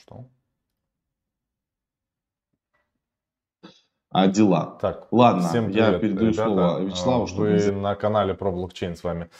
[0.00, 0.24] Что?
[4.10, 4.78] А дела?
[4.80, 6.48] Так, Ладно, всем я привет, передаю ребята.
[6.48, 9.30] слово Вячеславу, А, чтобы Вы на канале про блокчейн с вами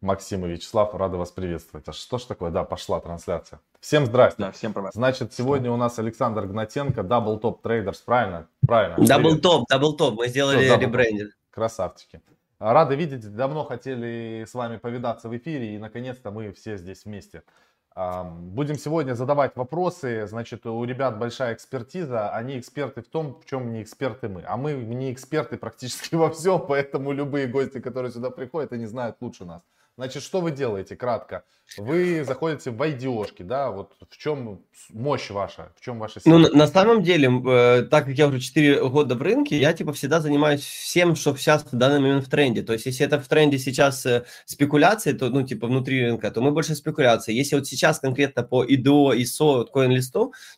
[0.00, 0.94] Максим и Вячеслав.
[0.94, 1.88] Рады вас приветствовать.
[1.88, 2.50] А что ж такое?
[2.52, 3.60] Да, пошла трансляция.
[3.80, 4.40] Всем здрасте.
[4.42, 4.92] Да, всем привет.
[4.94, 8.46] Значит, сегодня у нас Александр Гнатенко, Double Top Traders, правильно?
[8.64, 9.04] Правильно.
[9.04, 10.14] Double Top, Double Top.
[10.14, 11.32] Мы сделали ребрендинг.
[11.50, 12.20] Красавчики.
[12.60, 13.34] Рады видеть.
[13.34, 17.42] Давно хотели с вами повидаться в эфире, и наконец-то мы все здесь вместе.
[17.94, 20.26] Будем сегодня задавать вопросы.
[20.26, 22.30] Значит, у ребят большая экспертиза.
[22.30, 24.44] Они эксперты в том, в чем не эксперты мы.
[24.46, 29.16] А мы не эксперты практически во всем, поэтому любые гости, которые сюда приходят, они знают
[29.20, 29.62] лучше нас.
[29.96, 31.44] Значит, что вы делаете, кратко?
[31.78, 33.70] Вы заходите в IDO-шки, да?
[33.70, 35.72] Вот в чем мощь ваша?
[35.76, 36.38] В чем ваша сила?
[36.38, 39.92] Ну, на, самом деле, э, так как я уже 4 года в рынке, я типа
[39.92, 42.62] всегда занимаюсь всем, что сейчас в данный момент в тренде.
[42.62, 46.40] То есть, если это в тренде сейчас э, спекуляции, то, ну, типа внутри рынка, то
[46.40, 47.32] мы больше спекуляции.
[47.32, 50.12] Если вот сейчас конкретно по IDO, ISO, вот CoinList,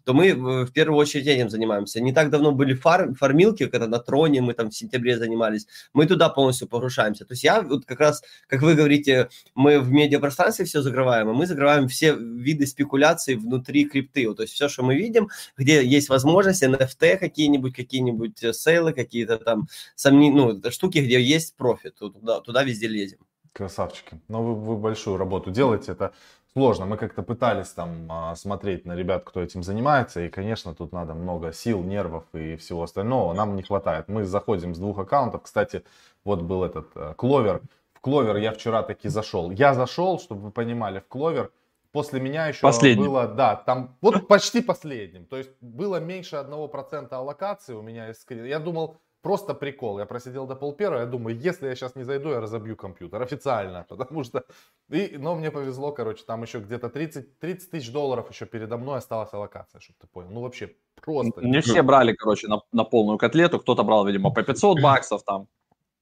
[0.04, 2.00] то мы э, в первую очередь этим занимаемся.
[2.00, 5.66] Не так давно были фар, фармилки, когда на Троне мы там в сентябре занимались.
[5.92, 7.24] Мы туда полностью погружаемся.
[7.24, 9.23] То есть я вот как раз, как вы говорите,
[9.54, 14.32] мы в медиапространстве все закрываем, а мы закрываем все виды спекуляций внутри крипты.
[14.34, 19.38] То есть все, что мы видим, где есть возможность, NFT какие-нибудь, какие-нибудь э, сейлы, какие-то
[19.38, 20.30] там сомни...
[20.30, 23.18] ну, штуки, где есть профит, туда, туда везде лезем.
[23.52, 24.20] Красавчики.
[24.28, 26.12] Но вы, вы большую работу делаете, это
[26.54, 26.86] сложно.
[26.86, 31.14] Мы как-то пытались там а, смотреть на ребят, кто этим занимается, и, конечно, тут надо
[31.14, 33.32] много сил, нервов и всего остального.
[33.34, 34.08] Нам не хватает.
[34.08, 35.42] Мы заходим с двух аккаунтов.
[35.42, 35.84] Кстати,
[36.24, 37.62] вот был этот э, Кловер.
[38.04, 39.50] Кловер я вчера таки зашел.
[39.50, 41.50] Я зашел, чтобы вы понимали, в Кловер.
[41.90, 43.06] После меня еще Последним.
[43.06, 45.24] было, да, там вот почти последним.
[45.24, 48.10] То есть было меньше 1% аллокации у меня.
[48.10, 48.26] из.
[48.28, 49.98] Я думал, просто прикол.
[50.00, 53.84] Я просидел до полпервого, я думаю, если я сейчас не зайду, я разобью компьютер официально,
[53.88, 54.44] потому что...
[54.90, 58.98] И, но мне повезло, короче, там еще где-то 30, 30 тысяч долларов еще передо мной
[58.98, 60.30] осталась аллокация, чтобы ты понял.
[60.30, 61.40] Ну вообще просто.
[61.40, 63.58] Не все брали, короче, на, на полную котлету.
[63.60, 65.46] Кто-то брал, видимо, по 500 баксов там.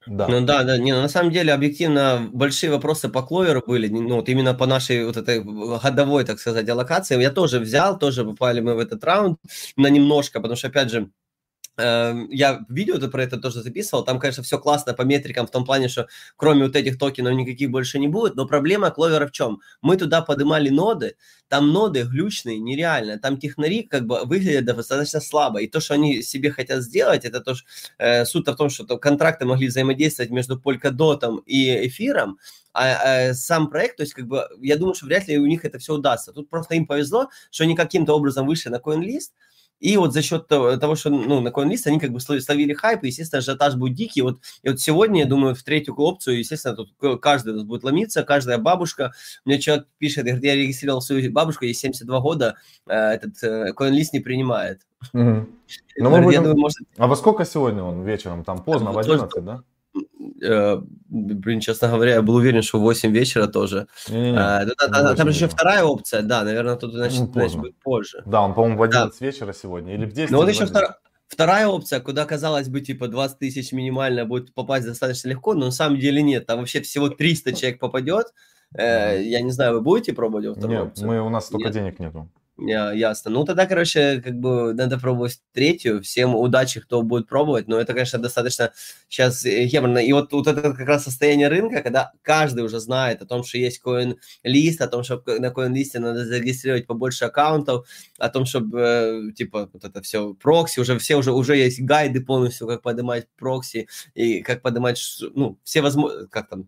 [0.07, 0.27] Да.
[0.29, 4.17] Ну да, да, не, ну, на самом деле, объективно, большие вопросы по кловеру были, ну
[4.17, 7.21] вот именно по нашей вот этой годовой, так сказать, аллокации.
[7.21, 9.39] Я тоже взял, тоже попали мы в этот раунд
[9.77, 11.22] на немножко, потому что, опять же, э,
[11.79, 15.65] я видео -то про это тоже записывал, там, конечно, все классно по метрикам в том
[15.65, 16.07] плане, что
[16.37, 19.61] кроме вот этих токенов никаких больше не будет, но проблема кловера в чем?
[19.81, 21.17] Мы туда поднимали ноды,
[21.49, 26.23] там ноды глючные, нереально, там технари как бы выглядят достаточно слабо, и то, что они
[26.23, 27.67] себе хотят сделать, это то, что
[27.99, 32.39] э, суть в том, что там контракты могли взаимодействовать между Polkadot и эфиром,
[32.75, 35.65] а, а сам проект, то есть как бы я думаю, что вряд ли у них
[35.65, 36.33] это все удастся.
[36.33, 39.33] Тут просто им повезло, что они каким-то образом вышли на CoinList,
[39.83, 43.09] и вот за счет того, что ну, на CoinList они как бы словили хайп, и,
[43.09, 44.23] естественно, ажиотаж будет дикий.
[44.23, 48.23] Вот, и вот сегодня, я думаю, в третью опцию, естественно, тут каждый тут будет ломиться,
[48.23, 49.13] каждая бабушка.
[49.45, 52.55] Мне человек пишет, говорит, я регистрировал свою бабушку, ей 72 года,
[52.87, 54.83] э, этот э, CoinList не принимает.
[55.13, 55.49] Мгм.
[55.97, 58.45] Ну, мы Говорит, будем- думаю, может, А во сколько сегодня он вечером?
[58.45, 59.63] Там поздно, в Вот 11, да?
[60.43, 63.87] Э, блин, честно говоря, я был уверен, что в 8 вечера тоже.
[64.09, 64.39] Не-не-не.
[64.39, 67.33] А, да, да, да, там 8 же еще вторая опция, да, наверное, тут значит, Ну,
[67.33, 68.23] значит, будет позже.
[68.27, 69.03] Да, он, по-моему, в Да.
[69.05, 69.95] 11 вечера сегодня.
[69.95, 70.31] Или в 10.
[70.31, 70.77] Ну вот или в еще 11.
[70.77, 70.95] втора-
[71.29, 75.71] вторая опция, куда, казалось бы, типа 20 тысяч минимально будет попасть достаточно легко, но на
[75.73, 76.47] самом деле нет.
[76.47, 78.27] Там вообще всего 300 человек попадет.
[78.77, 81.09] Э, я не знаю, вы будете пробовать во вторую Нет, опцию?
[81.09, 81.75] мы, у нас столько Нет.
[81.75, 82.29] денег нету.
[82.59, 83.31] Я- ясно.
[83.31, 86.03] Ну, тогда, короче, как бы надо пробовать третью.
[86.03, 87.67] Всем удачи, кто будет пробовать.
[87.67, 88.73] Но это, конечно, достаточно
[89.09, 89.99] сейчас геморно.
[89.99, 93.57] И вот, вот это как раз состояние рынка, когда каждый уже знает о том, что
[93.59, 97.87] есть коин-лист, о том, что на коин-листе надо зарегистрировать побольше аккаунтов,
[98.19, 102.21] о том, чтобы, э, типа, вот это все, прокси, уже все, уже, уже есть гайды
[102.21, 105.01] полностью, как поднимать прокси и как поднимать,
[105.35, 106.65] ну, все возможные, как там, э,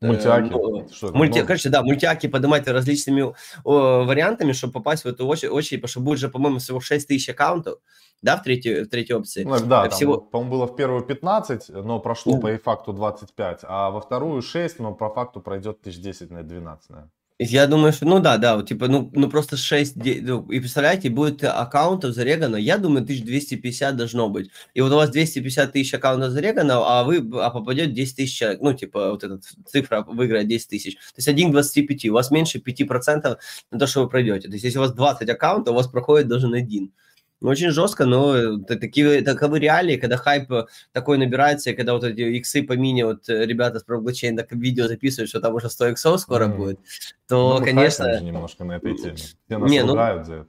[0.00, 0.48] Мультиаки.
[0.50, 1.12] ну, Что?
[1.12, 5.80] Мульти, Ну, короче, да, мультиаки поднимать различными о, вариантами, чтобы попасть в эту очередь, очередь,
[5.80, 7.78] потому что будет же, по-моему, всего 6 тысяч аккаунтов,
[8.22, 9.44] да, в третьей, в третьей опции.
[9.44, 12.40] Ну, да, там, всего- по-моему, было в первую 15, но прошло Ну.
[12.40, 16.90] по факту 25, а во вторую 6, но по факту пройдет тысяч 10 на 12,
[16.90, 17.10] наверное.
[17.40, 20.58] Я думаю, что, ну да, да, вот, типа, ну, ну просто 6, де- ну, и
[20.58, 24.50] представляете, будет аккаунтов зарегано, я думаю, 1250 должно быть.
[24.74, 28.60] И вот у вас 250 тысяч аккаунтов зарегано, а вы, а попадет 10 тысяч человек,
[28.60, 30.96] ну, типа, вот эта цифра выиграет 10 тысяч.
[30.96, 33.38] То есть 1 к 25, у вас меньше 5%
[33.70, 34.48] на то, что вы пройдете.
[34.48, 36.90] То есть если у вас 20 аккаунтов, у вас проходит должен один.
[37.40, 41.92] Ну, очень жестко, но это такие, таковы реалии, когда хайп э, такой набирается, и когда
[41.94, 45.54] вот эти иксы по мини, вот э, ребята с блокчейн так видео записывают, что там
[45.54, 46.56] уже 100 иксов скоро Мгм.
[46.56, 46.84] будет, Ну,
[47.28, 48.20] то, мы конечно...
[48.20, 49.14] немножко на этой теме.
[49.14, 50.46] Все нас Не, ну- за это.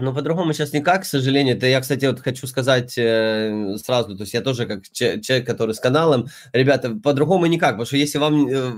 [0.00, 1.56] Ну, по-другому сейчас никак, к сожалению.
[1.56, 5.74] Это я, кстати, вот хочу сказать э, сразу, то есть я тоже как человек, который
[5.74, 8.72] с каналом, ребята, по-другому никак, потому что если вам э,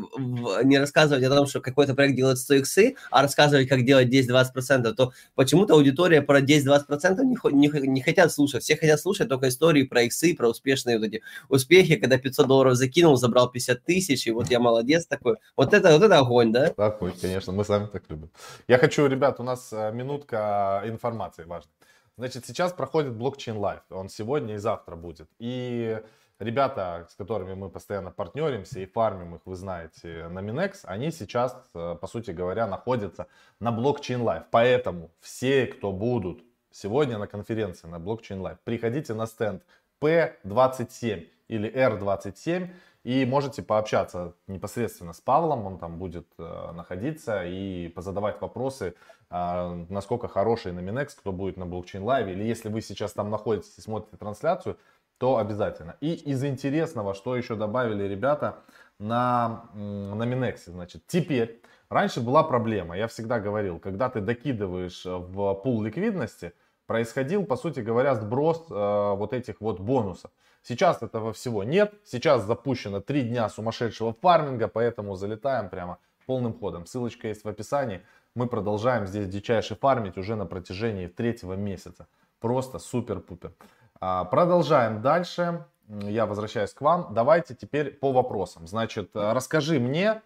[0.65, 4.95] не рассказывать о том, что какой-то проект делает 100 иксы, а рассказывать, как делать 10-20%,
[4.95, 8.63] то почему-то аудитория про 10-20% не, не, не хотят слушать.
[8.63, 11.21] Все хотят слушать только истории про иксы, про успешные вот эти
[11.51, 15.37] успехи, когда 500 долларов закинул, забрал 50 тысяч, и вот я молодец такой.
[15.55, 16.71] Вот это, вот это огонь, да?
[16.71, 18.31] Такой, конечно, мы сами так любим.
[18.69, 21.73] Я хочу, ребят, у нас э, минутка информации информации важной.
[22.17, 23.81] Значит, сейчас проходит блокчейн лайф.
[23.91, 25.29] Он сегодня и завтра будет.
[25.39, 26.01] И
[26.39, 31.57] ребята, с которыми мы постоянно партнеримся и фармим их, вы знаете, на Minex, они сейчас,
[31.75, 33.27] э, по сути говоря, находятся
[33.59, 34.45] на блокчейн лайф.
[34.51, 39.63] Поэтому все, кто будут сегодня на конференции на блокчейн лайф, приходите на стенд
[40.01, 42.71] P27 или R27
[43.03, 48.95] и можете пообщаться непосредственно с Павлом, он там будет э, находиться и позадавать вопросы,
[49.31, 53.79] э, насколько хороший Nominex, кто будет на блокчейн лайве, или если вы сейчас там находитесь
[53.79, 54.77] и смотрите трансляцию,
[55.19, 55.97] то обязательно.
[56.01, 58.59] И из интересного, что еще добавили ребята
[58.99, 65.83] на Nominex, значит, теперь, раньше была проблема, я всегда говорил, когда ты докидываешь в пул
[65.83, 66.53] ликвидности,
[66.87, 70.31] происходил, по сути говоря, сброс э, вот этих вот бонусов.
[70.71, 71.95] Сейчас этого всего нет.
[72.05, 76.87] Сейчас запущено 3 дня сумасшедшего фарминга, поэтому залетаем прямо полным ходом.
[76.87, 78.03] Ссылочка есть в описании.
[78.37, 82.07] Мы продолжаем здесь дичайше фармить уже на протяжении третьего месяца.
[82.39, 83.53] Просто супер-пупер.
[84.01, 85.67] А, продолжаем дальше.
[85.89, 87.15] Я возвращаюсь к вам.
[87.15, 88.69] Давайте теперь по вопросам.
[88.69, 90.23] Значит, расскажи мне,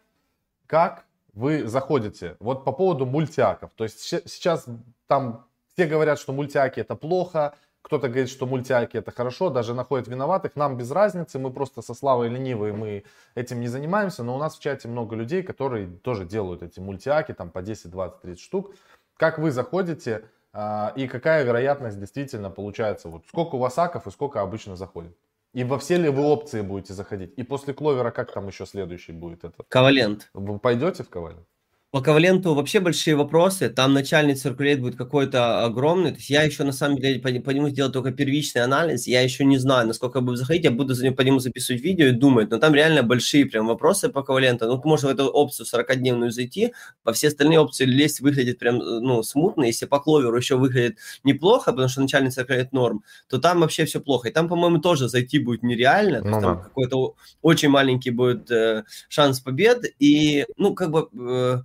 [0.67, 2.37] как вы заходите.
[2.39, 3.71] Вот по поводу мультиаков.
[3.77, 4.67] То есть сейчас
[5.07, 7.55] там все говорят, что мультиаки это плохо,
[7.85, 10.57] кто-то говорит, что мультяки это хорошо, даже находят виноватых.
[10.57, 13.05] Нам без разницы, мы просто со Славой ленивые, мы
[13.35, 14.23] этим не занимаемся.
[14.23, 17.91] Но у нас в чате много людей, которые тоже делают эти мультяки, там по 10,
[17.91, 18.75] 20, 30 штук.
[19.19, 23.11] Как вы заходите а, и какая вероятность действительно получается?
[23.11, 25.15] Вот сколько у вас аков и сколько обычно заходит?
[25.53, 27.35] И во все ли вы опции будете заходить?
[27.37, 29.63] И после кловера как там еще следующий будет это?
[29.69, 30.31] Ковалент.
[30.33, 31.47] Вы пойдете в ковалент?
[31.95, 33.69] По Коваленту вообще большие вопросы.
[33.69, 36.11] Там начальный циркулет будет какой-то огромный.
[36.11, 39.07] То есть я еще на самом деле по, по нему сделал только первичный анализ.
[39.07, 40.65] Я еще не знаю, насколько буду заходить.
[40.65, 42.51] Я буду за ним, по нему записывать видео и думать.
[42.51, 44.67] Но там реально большие прям вопросы по Коваленту.
[44.67, 46.73] Ну, можно в эту опцию 40-дневную зайти.
[47.05, 49.63] По все остальные опции лезть выглядит прям ну, смутно.
[49.63, 54.01] Если по кловеру еще выглядит неплохо, потому что начальный циркулет норм, то там вообще все
[54.01, 54.31] плохо.
[54.31, 56.23] И там, по-моему, тоже зайти будет нереально.
[56.23, 59.85] Ну, там какой-то очень маленький будет э, шанс побед.
[60.01, 61.09] И, ну, как бы...
[61.17, 61.63] Э,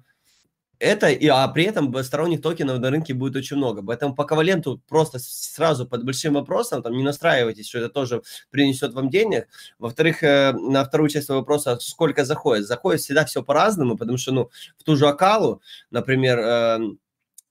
[0.79, 3.83] это, и, а при этом сторонних токенов на рынке будет очень много.
[3.83, 8.93] Поэтому по коваленту просто сразу под большим вопросом, там не настраивайтесь, что это тоже принесет
[8.93, 9.47] вам денег.
[9.77, 12.65] Во-вторых, э, на вторую часть вопроса, сколько заходит?
[12.67, 15.61] Заходит всегда все по-разному, потому что, ну, в ту же Акалу,
[15.91, 16.79] например, э,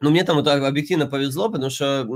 [0.01, 2.07] ну, мне там вот объективно повезло, потому что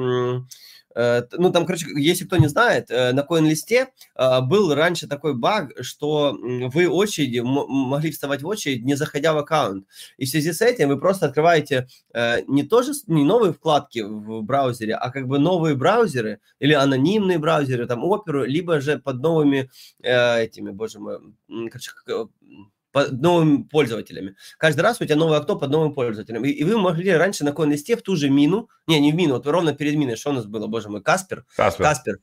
[0.94, 5.72] ну, там, короче, если кто не знает, э, на CoinList э, был раньше такой баг,
[5.80, 9.86] что вы очереди могли вставать в очередь, не заходя в аккаунт.
[10.18, 11.86] И в связи с этим вы просто открываете
[12.46, 17.86] не тоже не новые вкладки в браузере, а как бы новые браузеры или анонимные браузеры,
[17.86, 19.70] там, оперу, либо же под новыми
[20.02, 21.18] этими, боже мой,
[21.48, 21.90] короче,
[22.92, 24.36] по новыми пользователями.
[24.58, 26.44] Каждый раз у тебя новое окно под новым пользователем.
[26.44, 29.34] И, и вы могли раньше на коин-листе в ту же мину, не, не в мину,
[29.34, 31.44] вот ровно перед миной, что у нас было, боже мой, Каспер.
[31.56, 31.84] Каспер.
[31.84, 32.18] Каспер.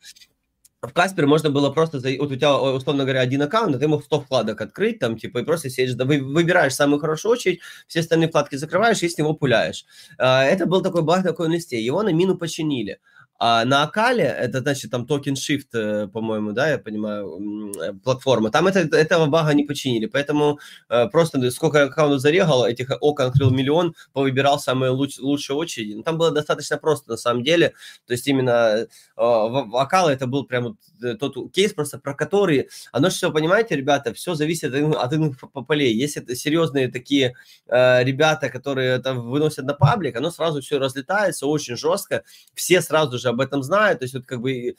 [0.82, 4.02] В Каспер можно было просто, вот у тебя, условно говоря, один аккаунт, а ты мог
[4.02, 8.00] 100 вкладок открыть, там, типа, и просто сидишь, да, вы, выбираешь самую хорошую очередь, все
[8.00, 9.86] остальные вкладки закрываешь и с него пуляешь.
[10.18, 13.00] А, это был такой баг на коин-листе, его на мину починили.
[13.42, 18.52] А на Акале, это значит там токен Shift, э, по-моему, да, я понимаю, э, платформа,
[18.52, 23.52] там это, этого бага не починили, поэтому э, просто сколько аккаунтов зарегал, этих окон открыл
[23.52, 25.94] миллион, повыбирал самые луч, лучшие очереди.
[25.94, 27.70] Ну, там было достаточно просто на самом деле,
[28.06, 32.14] то есть именно э, в, в Акала это был прям э, тот кейс просто, про
[32.14, 35.96] который, оно все, понимаете, ребята, все зависит от, от полей.
[35.96, 37.36] Если это серьезные такие
[37.68, 43.18] э, ребята, которые это выносят на паблик, оно сразу все разлетается очень жестко, все сразу
[43.18, 44.76] же об этом знают, то есть вот как бы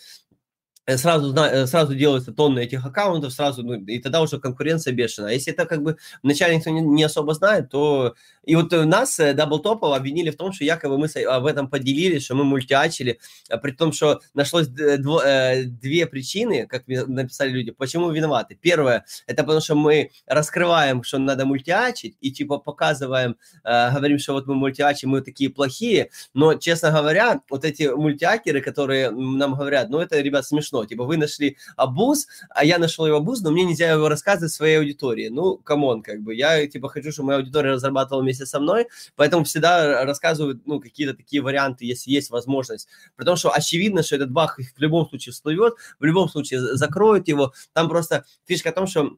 [0.97, 5.31] сразу, э, сразу делаются тонны этих аккаунтов, сразу, ну, и тогда уже конкуренция бешеная.
[5.31, 8.15] А если это как бы вначале никто не, не особо знает, то...
[8.45, 12.25] И вот нас, Double Top ов, обвинили в том, что якобы мы об этом поделились,
[12.25, 13.21] что мы мультиачили,
[13.51, 18.57] а при том, что нашлось дво, э, две причины, как написали люди, почему виноваты.
[18.61, 24.33] Первое, это потому что мы раскрываем, что надо мультиачить, и типа показываем, э, говорим, что
[24.33, 29.91] вот мы мультиачим, мы такие плохие, но, честно говоря, вот эти мультиакеры, которые нам говорят,
[29.91, 30.87] ну, это, ребят, смешно, смешно.
[30.87, 34.79] Типа, вы нашли абуз, а я нашел его абуз, но мне нельзя его рассказывать своей
[34.79, 35.29] аудитории.
[35.29, 38.87] Ну, come on, как бы, я, типа, хочу, чтобы моя аудитория разрабатывала вместе со мной,
[39.17, 42.89] поэтому всегда рассказываю, ну, какие-то такие варианты, если есть возможность.
[43.17, 47.29] При том, что очевидно, что этот баг в любом случае всплывет, в любом случае закроют
[47.29, 47.53] его.
[47.73, 49.17] Там просто фишка в том, что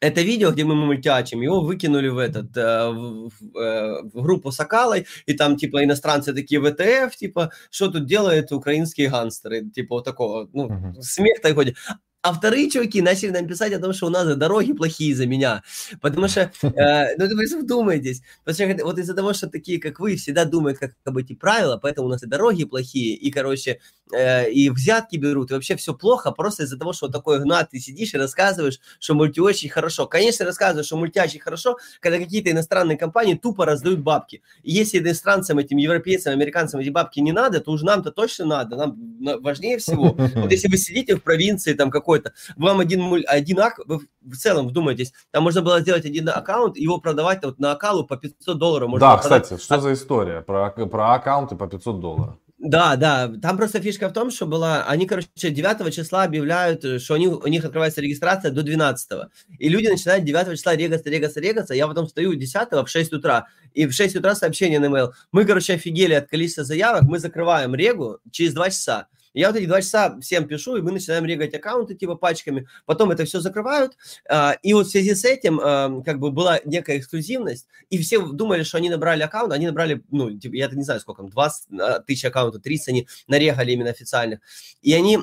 [0.00, 4.50] это видео, где мы мультячим, его выкинули в этот, э, в, в, э, в группу
[4.50, 9.96] с Акалой, и там, типа, иностранцы такие ВТФ, типа, что тут делают украинские гангстеры, типа,
[9.96, 11.00] вот такого, ну, uh-huh.
[11.00, 11.74] смех такой.
[12.21, 15.63] А вторые чуваки начали нам писать о том, что у нас дороги плохие из-за меня.
[16.01, 18.21] Потому что, э, ну, вы вдумайтесь.
[18.43, 22.07] Потому что вот из-за того, что такие, как вы, всегда думают, как обойти правила, поэтому
[22.07, 23.79] у нас и дороги плохие, и, короче,
[24.11, 27.69] э, и взятки берут, и вообще все плохо, просто из-за того, что вот такой гнат,
[27.69, 30.05] ты сидишь и рассказываешь, что мульти очень хорошо.
[30.05, 34.41] Конечно, рассказываешь, что мульти очень хорошо, когда какие-то иностранные компании тупо раздают бабки.
[34.63, 38.75] И если иностранцам, этим европейцам, американцам эти бабки не надо, то уж нам-то точно надо,
[38.75, 38.97] нам
[39.41, 40.17] важнее всего.
[40.39, 44.35] Вот если вы сидите в провинции, там, какой какой-то, вам один, один ак, вы в
[44.35, 48.57] целом вдумайтесь, там можно было сделать один аккаунт, его продавать вот на аккаунт по 500
[48.57, 48.89] долларов.
[48.89, 49.43] Можно да, продать.
[49.43, 52.35] кстати, что за история про, про аккаунты по 500 долларов?
[52.57, 57.13] Да, да, там просто фишка в том, что была, они, короче, 9 числа объявляют, что
[57.13, 59.11] они, у них открывается регистрация до 12.
[59.59, 61.73] И люди начинают 9 числа регаться, регаться, регаться.
[61.73, 65.11] Я потом стою 10 в 6 утра, и в 6 утра сообщение на email.
[65.31, 69.07] Мы, короче, офигели от количества заявок, мы закрываем регу через 2 часа.
[69.33, 73.11] Я вот эти два часа всем пишу, и мы начинаем регать аккаунты типа пачками, потом
[73.11, 76.97] это все закрывают, а, и вот в связи с этим а, как бы была некая
[76.97, 80.99] эксклюзивность, и все думали, что они набрали аккаунт, они набрали, ну, типа, я не знаю
[80.99, 84.39] сколько, 20 а, тысяч аккаунтов, 30 они нарегали именно официальных,
[84.81, 85.19] и они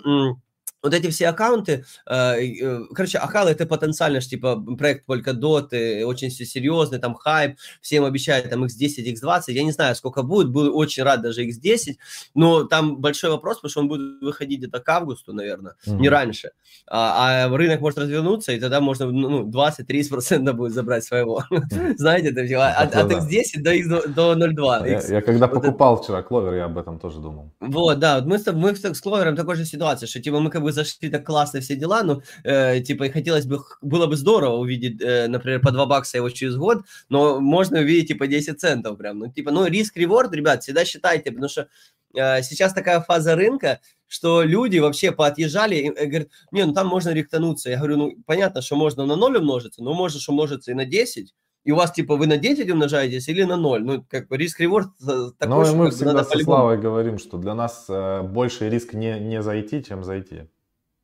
[0.83, 6.31] вот эти все аккаунты, э, э, короче, Акала это потенциально, что, типа, проект Polkadot, очень
[6.31, 10.77] все серьезный, там хайп, всем обещают там X10, X20, я не знаю, сколько будет, был
[10.77, 11.97] очень рад даже X10,
[12.35, 15.97] но там большой вопрос, потому что он будет выходить где-то к августу, наверное, mm-hmm.
[15.99, 16.51] не раньше,
[16.87, 21.43] а, а рынок может развернуться, и тогда можно, ну, 20-30% будет забрать своего,
[21.97, 25.13] знаете, все, от, от X10 до, X, до 0.2.
[25.13, 27.51] Я, когда покупал вчера Кловер, я об этом тоже думал.
[27.61, 31.09] Вот, да, мы, мы с Кловером такой же ситуации, что, типа, мы как бы зашли
[31.09, 35.29] так классно все дела, но, э, типа, и хотелось бы, было бы здорово увидеть, э,
[35.29, 39.33] например, по 2 бакса его через год, но можно увидеть, типа, 10 центов прям, ну,
[39.33, 41.69] типа, ну, риск-реворд, ребят, всегда считайте, потому что
[42.15, 47.11] э, сейчас такая фаза рынка, что люди вообще поотъезжали и говорят, не, ну там можно
[47.11, 47.71] ректануться.
[47.71, 50.85] Я говорю, ну понятно, что можно на 0 умножиться, но можно, что умножиться и на
[50.85, 53.83] 10, и у вас типа вы на 10 умножаетесь или на 0.
[53.83, 57.55] Ну, как бы риск-реворд э, такой, Ну, и мы всегда со Славой говорим, что для
[57.55, 60.49] нас э, больше риск не, не зайти, чем зайти.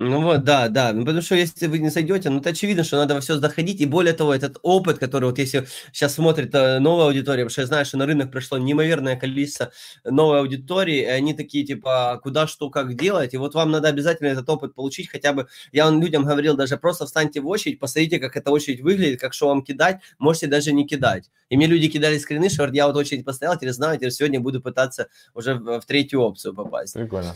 [0.05, 0.93] Ну вот, да, да.
[0.93, 3.81] Ну, потому что если вы не зайдете, ну, это очевидно, что надо во все заходить.
[3.81, 7.61] И более того, этот опыт, который вот если сейчас смотрит э, новая аудитория, потому что
[7.61, 9.71] я знаю, что на рынок пришло неимоверное количество
[10.05, 13.33] новой аудитории, и они такие, типа, куда, что, как делать.
[13.35, 15.47] И вот вам надо обязательно этот опыт получить хотя бы.
[15.71, 19.35] Я он людям говорил, даже просто встаньте в очередь, посмотрите, как эта очередь выглядит, как
[19.35, 21.31] что вам кидать, можете даже не кидать.
[21.49, 24.61] И мне люди кидали скрины, что я вот очередь поставил, теперь знаю, теперь сегодня буду
[24.61, 26.95] пытаться уже в третью опцию попасть.
[26.95, 27.35] Прикольно.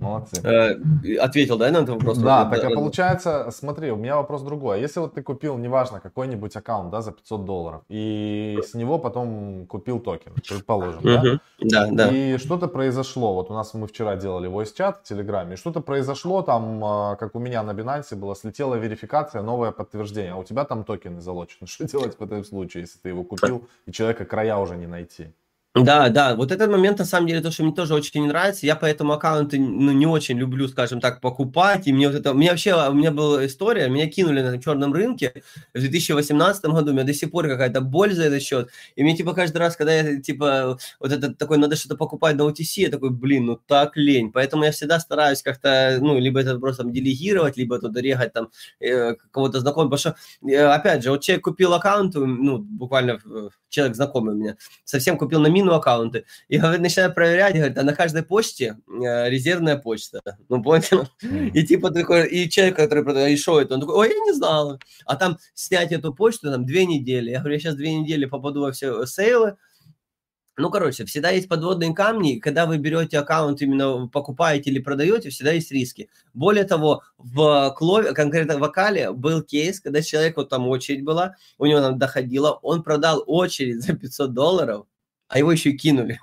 [0.00, 0.40] Молодцы.
[0.42, 2.18] Э, ответил, да, на этот вопрос?
[2.18, 4.80] Да, так а получается, смотри, у меня вопрос другой.
[4.80, 9.66] Если вот ты купил, неважно, какой-нибудь аккаунт, да, за 500 долларов, и с него потом
[9.66, 11.40] купил токен, предположим, да?
[11.60, 12.08] Да, да.
[12.08, 16.84] И что-то произошло, вот у нас мы вчера делали voice-чат в Телеграме, что-то произошло там,
[16.84, 20.84] а, как у меня на Binance было, слетела верификация, новое подтверждение, а у тебя там
[20.84, 21.66] токены залочены.
[21.66, 25.28] Что делать в этом случае, если ты его купил, и человека края уже не найти?
[25.76, 28.66] Да, да, вот этот момент, на самом деле, то, что мне тоже очень не нравится,
[28.66, 32.34] я поэтому аккаунты, ну, не очень люблю, скажем так, покупать, и мне вот это, у
[32.34, 35.32] меня вообще, у меня была история, меня кинули на черном рынке
[35.72, 39.16] в 2018 году, у меня до сих пор какая-то боль за этот счет, и мне,
[39.16, 42.90] типа, каждый раз, когда я, типа, вот это такой, надо что-то покупать на OTC, я
[42.90, 46.92] такой, блин, ну, так лень, поэтому я всегда стараюсь как-то, ну, либо это просто там
[46.92, 48.48] делегировать, либо туда регать там
[48.80, 53.20] э, кого-то знакомого, потому что, э, опять же, вот человек купил аккаунт, ну, буквально
[53.68, 56.24] человек знакомый у меня, совсем купил на мину аккаунты.
[56.48, 60.20] И говорит, начинаю проверять, говорит, а на каждой почте э, резервная почта.
[60.48, 61.08] Ну, понял?
[61.54, 63.74] И типа такой, и человек, который продает, и что это?
[63.74, 64.78] Он такой, ой, я не знал.
[65.06, 67.30] А там снять эту почту, там, две недели.
[67.30, 69.56] Я говорю, я сейчас две недели попаду во все сейлы,
[70.60, 72.38] ну, короче, всегда есть подводные камни.
[72.38, 76.10] Когда вы берете аккаунт, именно покупаете или продаете, всегда есть риски.
[76.34, 81.36] Более того, в Клове, конкретно в Акале, был кейс, когда человек, вот там очередь была,
[81.58, 84.86] у него там доходило, он продал очередь за 500 долларов,
[85.30, 86.20] а его еще и кинули.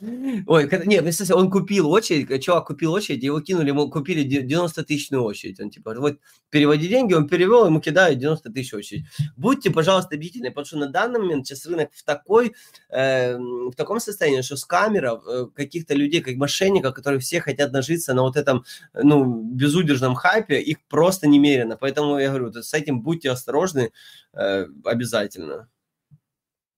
[0.46, 4.42] Ой, когда- не, представьте, он купил очередь, чувак купил очередь, его кинули, ему купили де-
[4.42, 5.60] 90-тысячную очередь.
[5.60, 6.18] Он типа, вот
[6.50, 9.04] переводи деньги, он перевел, ему кидают 90 тысяч очередь.
[9.36, 12.54] Будьте, пожалуйста, бдительны, потому что на данный момент сейчас рынок в такой,
[12.90, 18.12] э, в таком состоянии, что скамеров, э, каких-то людей, как мошенников, которые все хотят нажиться
[18.14, 21.78] на вот этом, э, ну, безудержном хайпе, их просто немерено.
[21.80, 23.90] Поэтому я говорю, с этим будьте осторожны
[24.34, 25.68] э, обязательно.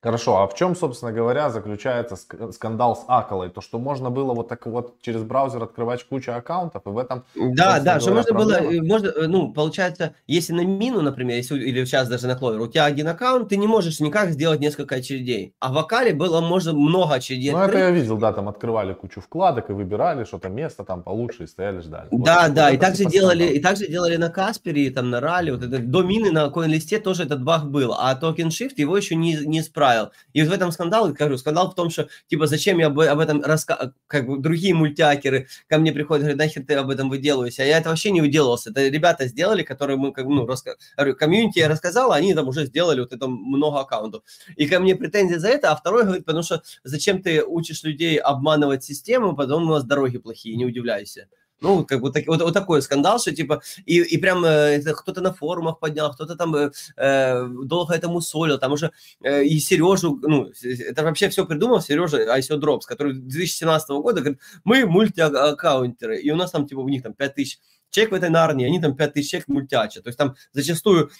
[0.06, 3.48] Хорошо, а в чем, собственно говоря, заключается ск- скандал с Аколой?
[3.50, 7.24] То, что можно было вот так вот через браузер открывать кучу аккаунтов, и в этом
[7.34, 8.84] Да, да, что можно было, проблема.
[8.84, 12.60] э, можно, э, ну, получается, если на мину, например, если, или сейчас даже на кловер,
[12.60, 15.54] у тебя один аккаунт, ты не можешь никак сделать несколько очередей.
[15.58, 17.82] А в Акале было, можно много очередей Ну, это открыть.
[17.82, 21.80] я видел, да, там открывали кучу вкладок и выбирали что-то место там получше и стояли
[21.80, 22.06] ждали.
[22.12, 24.86] Вот Да, это- да, вот и это также типа делали, и также делали на Каспере,
[24.86, 27.92] и там на Rally, вот это, до мины на CoinList е тоже этот баг был,
[27.98, 29.95] а токен Shift его еще не, не исправил.
[30.32, 33.42] И вот в этом скандал, говорю, скандал в том, что, типа, зачем я об, этом
[33.42, 37.66] рассказываю, как бы другие мультиакеры ко мне приходят, говорят, нахер ты об этом выделываешься, а
[37.66, 40.76] я это вообще не выделывался, это ребята сделали, которые мы, как, ну, раска...
[41.18, 44.22] комьюнити я рассказал, они там уже сделали вот это много аккаунтов.
[44.56, 48.16] И ко мне претензии за это, а второй говорит, потому что зачем ты учишь людей
[48.16, 51.28] обманывать систему, потом у нас дороги плохие, не удивляйся.
[51.60, 54.92] Ну, как бы так, вот, вот такой скандал, что типа, и, и прям э, это
[54.92, 59.58] кто-то на форумах поднял, кто-то там э, э, долго этому солил, там уже э, и
[59.58, 66.20] Сережу, ну, это вообще все придумал Сережа ICO Drops, который 2017 года говорит, мы мультиаккаунтеры,
[66.20, 67.58] и у нас там, типа, у них там 5000
[67.90, 71.10] человек в этой нарнии, они там 5000 человек мультячат, то есть там зачастую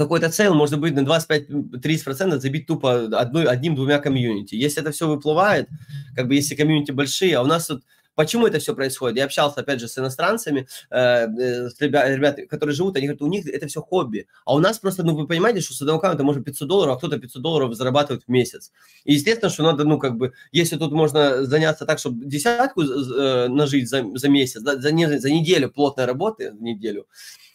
[0.00, 4.54] какой-то цел может быть на 25-30% забить тупо одной, одним-двумя комьюнити.
[4.54, 5.68] Если это все выплывает,
[6.16, 7.82] как бы если комьюнити большие, а у нас тут
[8.20, 9.16] Почему это все происходит?
[9.16, 13.22] Я общался, опять же, с иностранцами, э, э, с ребя- ребятами, которые живут, они говорят,
[13.22, 14.26] у них это все хобби.
[14.44, 16.98] А у нас просто, ну, вы понимаете, что с одного аккаунта может 500 долларов, а
[16.98, 18.72] кто-то 500 долларов зарабатывает в месяц.
[19.04, 23.48] И естественно, что надо, ну, как бы, если тут можно заняться так, чтобы десятку э,
[23.48, 27.06] нажить за, за месяц, за, не- за неделю плотной работы, в неделю,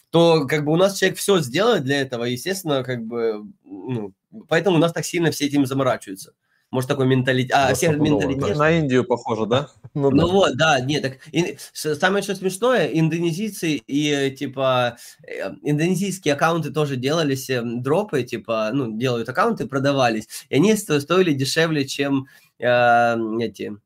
[0.10, 4.13] то как бы у нас человек все сделает для этого, естественно, как бы, ну,
[4.48, 6.34] поэтому у нас так сильно все этим заморачиваются.
[6.75, 8.58] Может, такой менталитет, а, Да, менталитет.
[8.58, 9.70] На Индию похоже, да?
[9.94, 10.34] Ну, Ну да.
[10.34, 16.98] вот, да, нет, так и- самое что смешное, индонезийцы и типа э, индонезийские аккаунты тоже
[16.98, 22.27] делались, э, дропы, типа, ну, делают аккаунты, продавались, и они сто- стоили дешевле, чем
[22.60, 23.77] э, эти,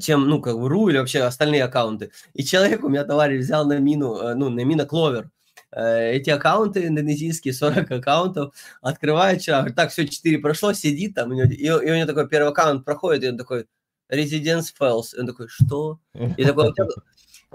[0.00, 2.10] чем, ну, как бы, РУ или вообще остальные аккаунты.
[2.34, 5.30] И человек у меня, товарищ, взял на мину, э, ну, на мина Кловер,
[5.70, 11.34] эти аккаунты индонезийские, 40 аккаунтов, открывает вчера, говорит, так, все, 4 прошло, сидит там, у
[11.34, 13.66] него- и, и у него такой первый аккаунт проходит, и он такой,
[14.12, 15.16] Residence Files.
[15.16, 15.98] И он такой, что?
[16.36, 16.86] И такой, «А у тебя,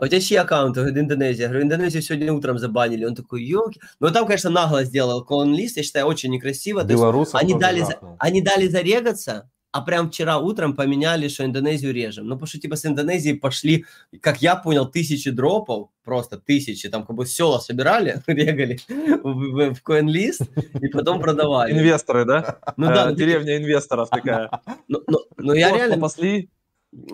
[0.01, 0.79] у тебя чьи аккаунты?
[0.81, 1.43] Говорит, Индонезия.
[1.43, 3.05] Я говорю, Индонезию сегодня утром забанили.
[3.05, 3.79] Он такой, елки.
[3.99, 6.83] Ну, там, конечно, нагло сделал колон-лист, я считаю, очень некрасиво.
[6.83, 12.27] Белорусов они дали, за, они дали зарегаться, а прям вчера утром поменяли, что Индонезию режем.
[12.27, 13.85] Ну, потому что, типа, с Индонезии пошли,
[14.21, 19.75] как я понял, тысячи дропов, просто тысячи, там как бы села собирали, регали в, в,
[19.75, 20.49] в CoinList
[20.81, 21.73] и потом продавали.
[21.73, 22.59] Инвесторы, да?
[22.77, 24.49] Ну Э, да, ну, Деревня инвесторов такая.
[24.87, 26.49] ну, ну, ну, я реально, попасли.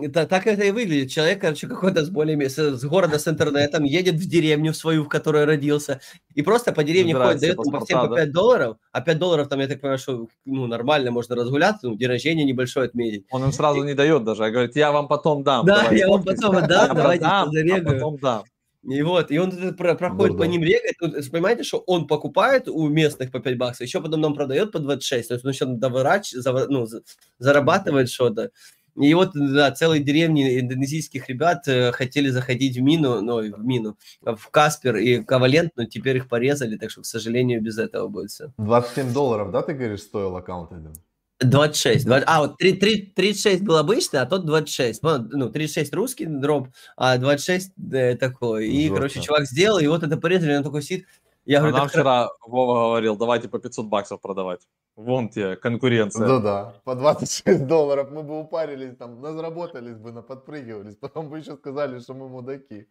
[0.01, 1.11] Это, так это и выглядит.
[1.11, 5.03] Человек, короче, какой-то с более с, с города с интернетом едет в деревню в свою,
[5.03, 5.99] в которой родился,
[6.33, 8.15] и просто по деревне ходит, дает по всем по да?
[8.15, 11.95] 5 долларов, а 5 долларов там, я так понимаю, что ну, нормально можно разгуляться, ну,
[11.97, 13.25] день рождения небольшой отметить.
[13.31, 15.65] Он им сразу не дает даже, а говорит, я вам потом дам.
[15.65, 17.85] Да, Давай, я вам потом отдам, Я давайте зарегаю.
[17.99, 18.43] потом дам.
[18.87, 20.51] И вот, и он про- проходит по Дурдом.
[20.51, 20.95] ним регает,
[21.31, 25.27] понимаете, что он покупает у местных по 5 баксов, еще потом нам продает по 26,
[25.27, 27.01] то есть он еще довырач, заво- ну, за-
[27.39, 28.51] зарабатывает что-то.
[28.95, 33.97] И вот, да, целые деревни индонезийских ребят э, хотели заходить в мину, ну, в мину,
[34.21, 38.31] в Каспер и Ковалент, но теперь их порезали, так что, к сожалению, без этого будет
[38.31, 38.53] все.
[38.57, 40.93] 27 долларов, да, ты говоришь, стоил аккаунт один?
[41.41, 42.05] 26.
[42.05, 45.01] 20 а, вот 3, 3, 36 был обычный, а тот 26.
[45.01, 45.27] Понял?
[45.29, 48.69] Ну, 36 русский дроп, а 26 э, такой.
[48.69, 48.95] И, Жестко.
[48.95, 51.05] короче, чувак сделал, и вот это порезали, он такой сидит.
[51.45, 54.61] Я А говорю, нам так вчера Вова говорил, давайте по 500 баксов продавать.
[54.95, 56.25] Вон тебе конкуренция.
[56.25, 61.99] Да-да, по 26 долларов мы бы упарились там, заработались бы, подпрыгивались, потом бы еще сказали,
[61.99, 62.87] что мы мудаки,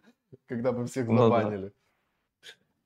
[0.47, 1.23] когда бы всех Ну да.
[1.23, 1.73] забанили.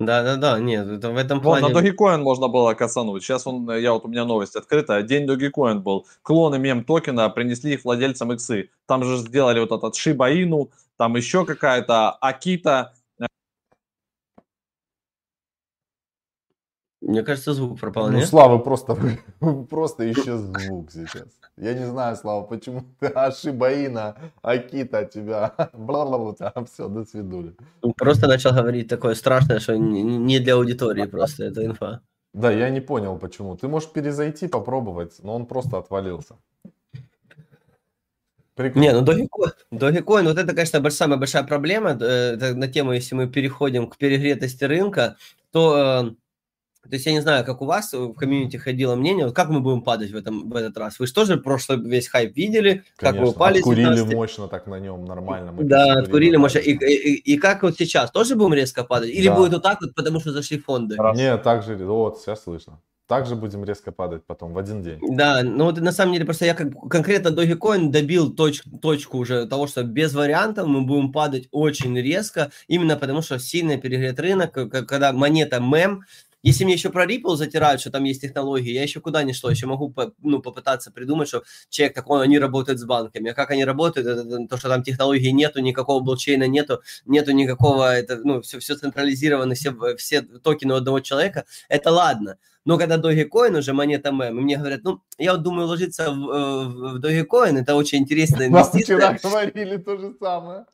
[0.00, 1.90] Да-да-да, нет, это в этом Вон, на плане...
[1.90, 3.24] Dogecoin можно было касануть.
[3.24, 5.02] Сейчас он, я вот у меня новость открыта.
[5.02, 6.06] День Dogecoin был.
[6.22, 8.70] Клоны мем токена принесли их владельцам иксы.
[8.86, 12.94] Там же сделали вот этот Shiba Inu, там еще какая-то Акита.
[17.00, 18.28] Мне кажется, звук пропал, Ну, нет?
[18.28, 18.96] Славы просто,
[19.70, 21.28] просто исчез звук сейчас.
[21.56, 27.54] Я не знаю, Слава, почему ты Ашибаина, Акита тебя, бла-бла-бла, все, до свидули.
[27.96, 32.00] Просто начал говорить такое страшное, что не для аудитории просто, это инфа.
[32.34, 33.56] Да, я не понял, почему.
[33.56, 36.36] Ты можешь перезайти, попробовать, но он просто отвалился.
[38.54, 38.84] Прикольно.
[38.84, 41.90] Не, ну Dogecoin, Dogecoin, вот это, конечно, самая большая проблема.
[41.90, 45.16] э, это на тему, если мы переходим к перегретости рынка,
[45.52, 45.76] то,
[46.08, 46.14] э,
[46.88, 49.60] то есть я не знаю, как у вас в комьюнити ходило мнение, вот как мы
[49.60, 50.98] будем падать в, этом, в этот раз?
[50.98, 54.14] Вы же тоже прошлый весь хайп видели, как вы Конечно, упали 19?
[54.14, 55.52] мощно так на нем, нормально.
[55.52, 58.10] мы Да, откурили, может, и, и, и как вот сейчас?
[58.10, 59.10] Тоже будем резко падать?
[59.10, 59.36] Или Да.
[59.36, 60.96] будет вот так вот, потому что зашли фонды?
[60.96, 61.16] Раз.
[61.16, 62.80] Не, так же, вот, сейчас слышно.
[63.08, 64.98] Также будем резко падать потом в один день.
[65.00, 69.46] Да, ну вот на самом деле просто я как конкретно Dogecoin добил точ, точку уже
[69.46, 74.52] того, что без вариантов мы будем падать очень резко, именно потому что сильно перегрет рынок,
[74.52, 76.04] когда монета мем,
[76.42, 79.50] если мне еще про Ripple затирают, что там есть технологии, я еще куда ни шло,
[79.50, 83.30] еще могу ну, попытаться придумать, что человек так, он, они работают с банками.
[83.30, 87.94] А как они работают, это, то, что там технологий нету, никакого блокчейна нету, нету никакого,
[87.96, 92.38] это, ну, все, все централизировано, все, все токены одного человека, это ладно.
[92.64, 96.68] Но когда Dogecoin уже монета мем, мне говорят, ну, я вот думаю ложиться в, э,
[96.68, 98.96] в Dogecoin, это очень интересная инвестиция.
[98.96, 100.66] вчера говорили то же самое.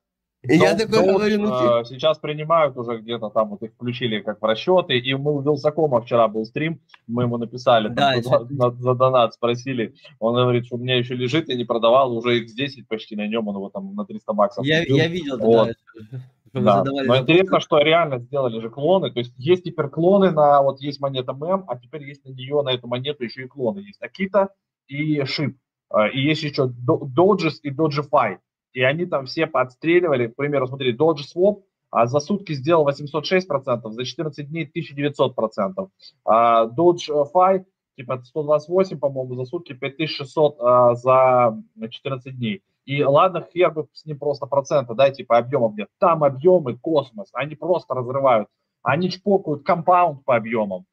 [0.48, 4.40] И я такой говорю, ну, э, сейчас принимают уже где-то там, вот их включили как
[4.40, 9.34] в расчеты, и мы у Вилсакома вчера был стрим, мы ему написали, Да, за, донат
[9.34, 13.26] спросили, он говорит, что у меня еще лежит, я не продавал, уже x10 почти на
[13.26, 15.76] нем, он его там на 300 баксов я, я видел, да, Вот.
[16.52, 16.84] Да.
[16.84, 19.10] задавали Но интересно, что реально сделали же клоны.
[19.10, 22.62] То есть есть теперь клоны на вот есть монета мем, а теперь есть на нее
[22.62, 23.80] на эту монету еще и клоны.
[23.80, 24.50] Есть Акита
[24.86, 25.56] и Шип.
[25.90, 28.38] А, И есть еще До- Dodges и Dodgify.
[28.74, 30.26] И они там все подстреливали.
[30.26, 31.62] К примеру, смотри, Dodge Swap
[31.94, 35.88] а за сутки сделал 806%, за 14 дней 1900%.
[36.24, 37.64] А Dodge
[37.96, 41.56] типа 128, по-моему, за сутки 5600 а, за
[41.88, 42.62] 14 дней.
[42.84, 45.88] И ладно, хер бы с ним просто процента, да, типа объемов нет.
[46.00, 48.48] Там объемы космос, они просто разрывают.
[48.82, 50.86] Они чпокают компаунд по объемам.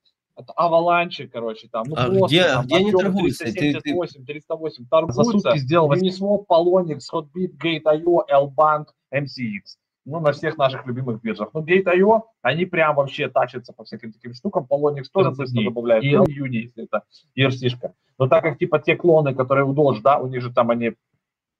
[0.55, 1.83] Аваланчи, короче, там.
[1.87, 3.43] Ну, А просто, где- там, где они торгуются?
[3.45, 4.85] Ты- ты- 378, 308.
[4.89, 5.23] Торгуются.
[5.23, 9.77] За сутки сделал Uniswap, Polonix, Hotbit, Gate.io, L-Bank, MCX.
[10.05, 11.49] Ну, на всех наших любимых биржах.
[11.53, 14.65] Ну, Gate.io, они прям вообще тачатся по всяким таким штукам.
[14.69, 16.03] Polonix тоже быстро добавляет.
[16.03, 17.03] И июне, если это
[17.37, 17.91] ERC-шка.
[18.17, 20.93] Но так как, типа, те клоны, которые у Doge, да, у них же там они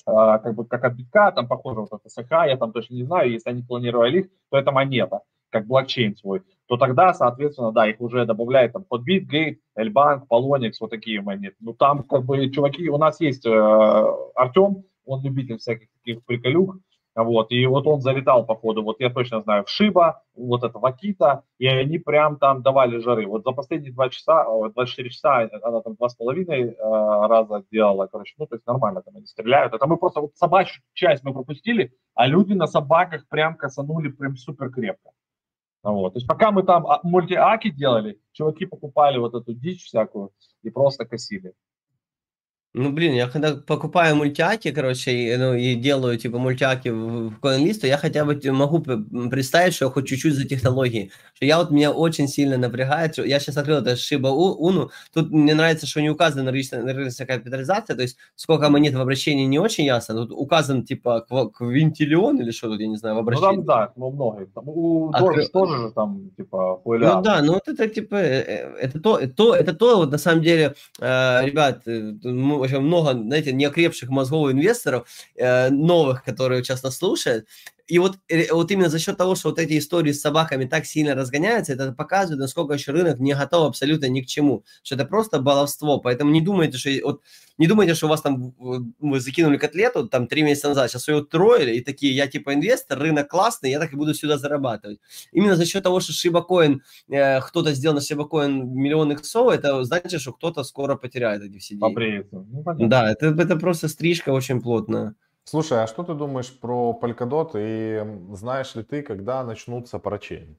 [0.08, 3.04] а, как бы как от битка, там похоже вот это СХ, я там точно не
[3.04, 5.20] знаю, если они клонировали их, то это монета,
[5.52, 10.74] как блокчейн свой, то тогда, соответственно, да, их уже добавляет там Hotbit, Gate, L-Bank, Polonix,
[10.80, 11.56] вот такие монеты.
[11.60, 13.50] Ну, там как бы, чуваки, у нас есть э,
[14.36, 16.78] Артем, он любитель всяких таких приколюк,
[17.14, 21.44] вот, и вот он залетал, походу, вот я точно знаю, в Шиба, вот это Вакита,
[21.58, 23.28] и они прям там давали жары.
[23.28, 27.66] Вот за последние два часа, о, 24 часа она там два с половиной э, раза
[27.70, 29.74] делала, короче, ну, то есть нормально там они стреляют.
[29.74, 34.38] Это мы просто вот собачью часть мы пропустили, а люди на собаках прям косанули прям
[34.38, 35.12] супер крепко.
[35.84, 36.13] Вот.
[36.13, 40.70] То есть пока мы там а, мультиаки делали, чуваки покупали вот эту дичь всякую и
[40.70, 41.54] просто косили.
[42.74, 47.40] Ну, блин, я когда покупаю мультяки, короче, и, ну, и делаю, типа, мультяки в, в
[47.42, 51.12] CoinList, то я хотя бы те- могу представить, что я хоть чуть-чуть за технологии.
[51.34, 55.32] Что я вот, меня очень сильно напрягает, что я сейчас открыл это Shiba Uno, тут
[55.32, 59.60] мне нравится, что не указана рыночная, рыночная капитализация, то есть сколько монет в обращении не
[59.60, 63.56] очень ясно, тут указан, типа, квинтиллион или что тут, я не знаю, в Ну обращении.
[63.58, 64.44] там, да, ну, много.
[64.44, 64.54] их.
[64.54, 67.22] Там, у А ты- тоже же там, типа, Ну хуэля.
[67.22, 70.42] да, ну вот это типа, э, э, это то, то, это то, вот на самом
[70.42, 72.14] деле, э, ребят, э,
[72.62, 77.47] очень много, знаете, неокрепших мозгов инвесторов, э, новых, которые сейчас нас слушают,
[77.88, 80.86] и вот, э, вот именно за счет того, что вот эти истории с собаками так
[80.86, 85.06] сильно разгоняются, это показывает, насколько еще рынок не готов абсолютно ни к чему, что это
[85.06, 87.22] просто баловство, поэтому не думайте, что вот
[87.58, 91.08] не думайте, что у вас там э, вы закинули котлету там три месяца назад, сейчас
[91.08, 95.00] ее утроили, и такие, я типа инвестор, рынок классный, я так и буду сюда зарабатывать.
[95.32, 100.22] Именно за счет того, что Coin, э, кто-то сделал на Coin миллион иксов, это значит,
[100.22, 101.82] что кто-то скоро потеряет эти все деньги.
[101.82, 102.46] Побреется.
[102.52, 102.89] Ну, понятно.
[102.89, 105.15] Да, это, это просто стрижка очень плотная.
[105.43, 110.58] Слушай, а что ты думаешь про Polkadot и знаешь ли ты, когда начнутся парачейн?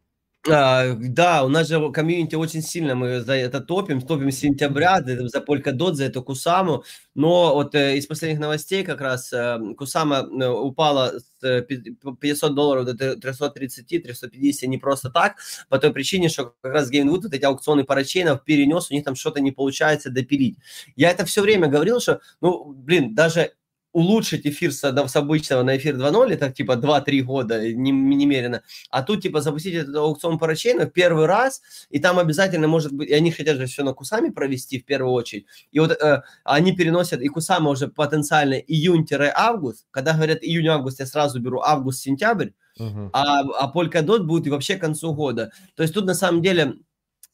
[0.50, 5.00] А, да, у нас же комьюнити очень сильно мы за это топим, топим с сентября
[5.00, 6.82] за Polkadot, за эту Кусаму,
[7.14, 11.96] но вот э, из последних новостей как раз э, Кусама э, упала с э, пи-
[12.20, 15.36] 500 долларов до 330-350 не просто так,
[15.68, 19.14] по той причине, что как раз Геймвуд вот эти аукционы парачейнов перенес, у них там
[19.14, 20.58] что-то не получается допилить.
[20.96, 23.52] Я это все время говорил, что, ну, блин, даже
[23.92, 29.02] улучшить эфир с, с обычного на эфир 2.0, это типа 2-3 года не, немерено, а
[29.02, 33.30] тут типа запустить этот аукцион парачейнов первый раз, и там обязательно может быть, и они
[33.30, 37.28] хотят же все на Кусами провести в первую очередь, и вот э, они переносят, и
[37.28, 43.10] Кусама уже потенциально июнь-август, когда говорят июнь-август, я сразу беру август-сентябрь, Мгм.
[43.12, 45.52] а, а Polkadot будет вообще к концу года.
[45.76, 46.76] То есть тут на самом деле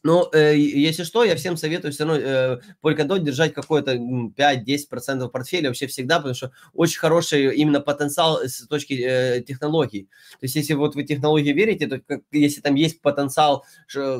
[0.04, 5.68] Но э, если что, я всем советую все равно э, Polkadot держать какой-то 5-10% портфеля
[5.68, 10.08] вообще всегда, потому что очень хороший именно потенциал с точки э, технологий.
[10.32, 13.64] То есть если вот вы технологии верите, то как, если там есть потенциал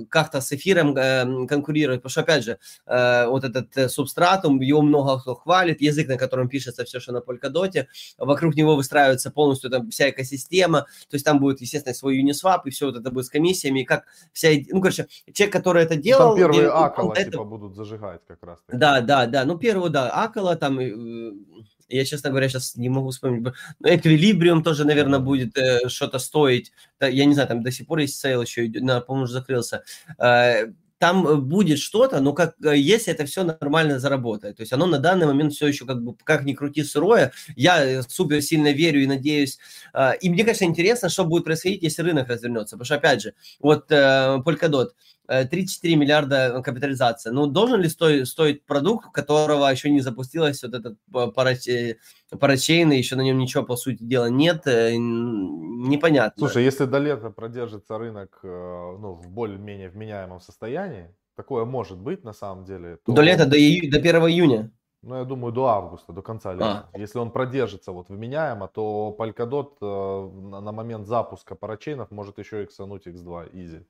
[0.09, 4.83] как-то с эфиром э, конкурировать, потому что опять же, э, вот этот э, субстратум, его
[4.83, 7.87] много кто хвалит, язык, на котором пишется все, что на Polkadot,
[8.19, 12.71] вокруг него выстраивается полностью там вся экосистема, то есть там будет, естественно, свой Uniswap, и
[12.71, 15.95] все вот это будет с комиссиями, и как вся, ну, короче, человек, который который это
[15.95, 16.29] ну, делал...
[16.31, 17.31] Там первые Acala, это...
[17.31, 18.59] типа, будут зажигать как раз.
[18.59, 18.79] -таки.
[18.79, 19.45] Да, да, да.
[19.45, 20.79] Ну, первый, да, Acala там...
[20.81, 21.33] Э,
[21.89, 23.43] я, честно говоря, сейчас не могу вспомнить.
[23.81, 26.73] Но Эквилибриум тоже, наверное, будет э, что-то стоить.
[27.01, 29.83] Я не знаю, там до сих пор есть sale еще, по-моему, уже закрылся.
[30.19, 30.67] Э,
[30.99, 34.57] там э, будет что-то, но как э, если это все нормально заработает.
[34.57, 37.33] То есть оно на данный момент все еще как бы как ни крути сырое.
[37.57, 39.59] Я супер сильно верю и надеюсь.
[40.21, 42.77] И мне, конечно, интересно, что будет происходить, если рынок развернется.
[42.77, 44.89] Потому что, опять же, вот Polkadot,
[45.29, 47.33] 34 миллиарда капитализация.
[47.33, 53.17] Ну, должен ли стоить, стоить продукт, у которого еще не запустилась вот этот парачейн, еще
[53.17, 56.41] на нем ничего, по сути дела, нет, непонятно.
[56.41, 62.33] Слушай, если до лета продержится рынок ну, в более-менее вменяемом состоянии, такое может быть на
[62.33, 62.99] самом деле.
[63.05, 63.13] То...
[63.13, 63.91] До лета, до, ию...
[63.91, 64.73] до 1 июня?
[65.03, 66.89] Ну, я думаю, до августа, до конца лета.
[66.93, 66.99] А.
[66.99, 73.07] Если он продержится вот вменяемо, то Polkadot э, на момент запуска парачейнов может еще иксануть
[73.07, 73.85] X2 easy.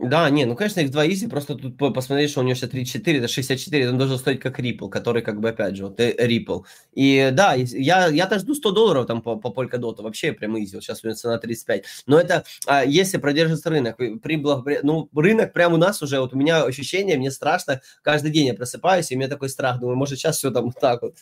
[0.00, 3.28] Да, не, ну, конечно, X2 Easy, просто тут посмотреть, что у него сейчас 34, это
[3.28, 6.62] 64, он должен стоить как Ripple, который, как бы, опять же, вот э, Ripple.
[6.94, 10.74] И да, я, я даже жду 100 долларов там по, по Polkadot, вообще прям easy,
[10.74, 11.84] вот сейчас у него цена 35.
[12.06, 14.78] Но это, а, если продержится рынок, при благопри...
[14.82, 18.54] ну, рынок прямо у нас уже, вот у меня ощущение, мне страшно, каждый день я
[18.54, 21.16] просыпаюсь, и у меня такой страх, думаю, может, сейчас все там вот так вот.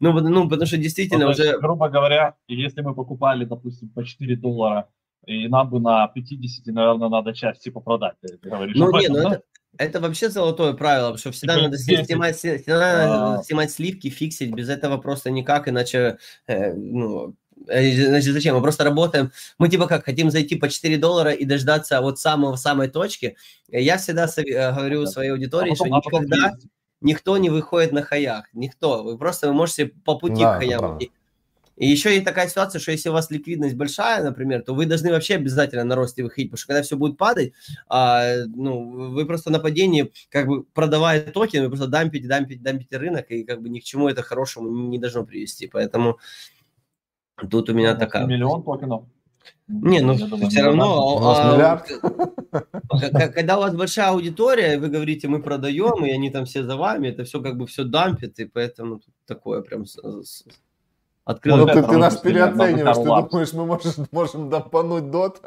[0.00, 1.58] Ну, ну потому что действительно ну, уже...
[1.58, 4.86] Грубо говоря, если мы покупали, допустим, по 4 доллара
[5.26, 8.14] и нам бы на 50, наверное, надо часть типа продать.
[8.20, 9.28] Ты говоришь, ну, не, ну да?
[9.34, 9.42] это,
[9.78, 13.42] это вообще золотое правило, что всегда надо снимать, всегда а...
[13.42, 17.34] снимать сливки, фиксить, без этого просто никак, иначе, э, ну,
[17.68, 18.56] э, Значит, зачем?
[18.56, 19.30] Мы просто работаем.
[19.58, 23.36] Мы типа как, хотим зайти по 4 доллара и дождаться вот самого самой точки.
[23.68, 26.56] Я всегда э, говорю своей аудитории, а потом, что никогда а
[27.00, 28.46] никто не выходит на хаях.
[28.52, 29.02] Никто.
[29.02, 30.98] Вы просто вы можете по пути да, к хаям.
[31.76, 35.10] И еще есть такая ситуация, что если у вас ликвидность большая, например, то вы должны
[35.10, 37.52] вообще обязательно на росте выходить, потому что когда все будет падать,
[37.88, 42.96] а, ну, вы просто на падении, как бы продавая токен, вы просто дампите, дампите, дампите
[42.98, 45.66] рынок, и как бы ни к чему это хорошему не должно привести.
[45.66, 46.18] Поэтому
[47.50, 48.26] тут у меня такая...
[48.26, 49.04] Миллион токенов.
[49.68, 51.82] Не, ну думаю, все равно, а,
[52.90, 56.76] а, когда у вас большая аудитория, вы говорите, мы продаем, и они там все за
[56.76, 59.84] вами, это все как бы все дампит, и поэтому такое прям
[61.24, 65.40] Открыл ну, ты, ты нас переоцениваешь, ты думаешь, мы можем, можем дампануть дот?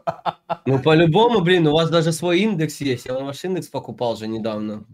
[0.65, 4.85] Ну, по-любому, блин, у вас даже свой индекс есть, я ваш индекс покупал же недавно.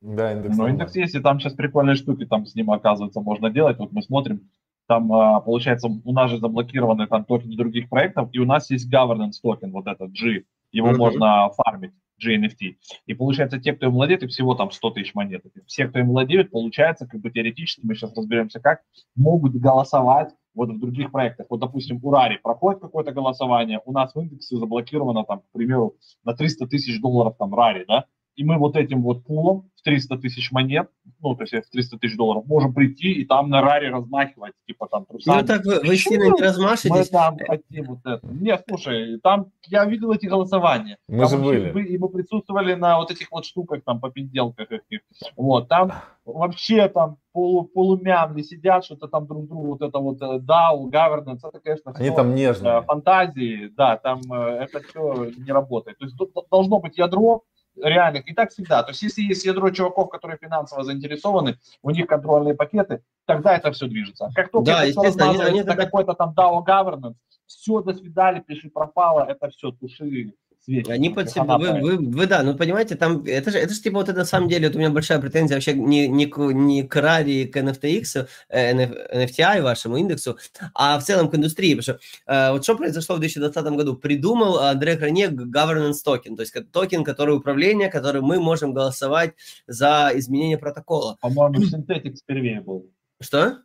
[0.00, 0.56] Да, индекс.
[0.56, 3.78] Ну, индекс есть, и там сейчас прикольные штуки там с ним, оказывается, можно делать.
[3.78, 4.48] Вот мы смотрим,
[4.86, 8.92] там, а, получается, у нас же заблокированы там токены других проектов, и у нас есть
[8.92, 10.96] governance токен, вот этот G, его mm-hmm.
[10.96, 11.92] можно фармить.
[12.24, 12.76] GNFT.
[13.06, 15.44] И получается, те, кто им владеет, и всего там 100 тысяч монет.
[15.66, 18.82] Все, кто им владеют, получается, как бы теоретически, мы сейчас разберемся как,
[19.14, 21.46] могут голосовать вот в других проектах.
[21.50, 25.96] Вот, допустим, у Рари проходит какое-то голосование, у нас в индексе заблокировано, там, к примеру,
[26.24, 28.06] на 300 тысяч долларов там Рари, да,
[28.38, 30.88] и мы вот этим вот пулом в 300 тысяч монет,
[31.20, 34.86] ну, то есть в 300 тысяч долларов, можем прийти и там на раре размахивать, типа
[34.88, 35.40] там трусами.
[35.40, 36.90] Ну, так вы, вы сильно не размашитесь.
[36.90, 38.20] Мы там хотим вот это.
[38.22, 40.98] Нет, слушай, там я видел эти голосования.
[41.08, 41.88] Мы там же были.
[41.88, 45.00] И мы присутствовали на вот этих вот штуках, там, по пинделках этих.
[45.36, 45.92] Вот, там
[46.24, 51.40] вообще там полу, полумямли сидят, что-то там друг другу, вот это вот э, DAO, governance,
[51.42, 52.78] это, конечно, Они там нежные.
[52.78, 55.98] Э, фантазии, да, там э, это все не работает.
[55.98, 56.16] То есть
[56.50, 57.42] должно быть ядро,
[57.82, 58.28] реальных.
[58.28, 58.82] И так всегда.
[58.82, 63.72] То есть, если есть ядро чуваков, которые финансово заинтересованы, у них контрольные пакеты, тогда это
[63.72, 64.30] все движется.
[64.34, 68.40] Как только да, это все они, они на какой-то там DAO governance, все, до свидания,
[68.40, 70.32] пиши пропало, это все, туши
[70.64, 70.90] светит.
[70.90, 73.98] Они под себя, вы, вы, вы, да, ну понимаете, там, это же, это же типа
[73.98, 76.96] вот это на самом деле, вот у меня большая претензия вообще не, не, не к
[76.96, 80.38] Rari, к NFTX, э, NFTI вашему индексу,
[80.74, 84.58] а в целом к индустрии, потому что э, вот что произошло в 2020 году, придумал
[84.58, 89.34] Андре Кронье governance токен, то есть токен, который управление, который мы можем голосовать
[89.66, 91.16] за изменение протокола.
[91.20, 92.90] По-моему, Synthetics первее был.
[93.20, 93.58] Что?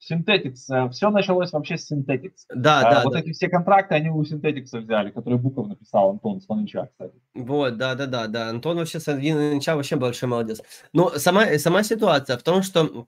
[0.00, 2.44] Synthetics, э, все началось вообще с Synthetics.
[2.54, 3.02] Да, а, да.
[3.04, 3.20] Вот да.
[3.20, 7.14] эти все контракты, они у Synthetics взяли, которые Буков написал Антон с 1inch а, кстати.
[7.34, 8.48] Вот, да, да, да, да.
[8.48, 10.62] Антон вообще Слонича вообще большой молодец.
[10.92, 13.06] Но сама, сама ситуация в том, что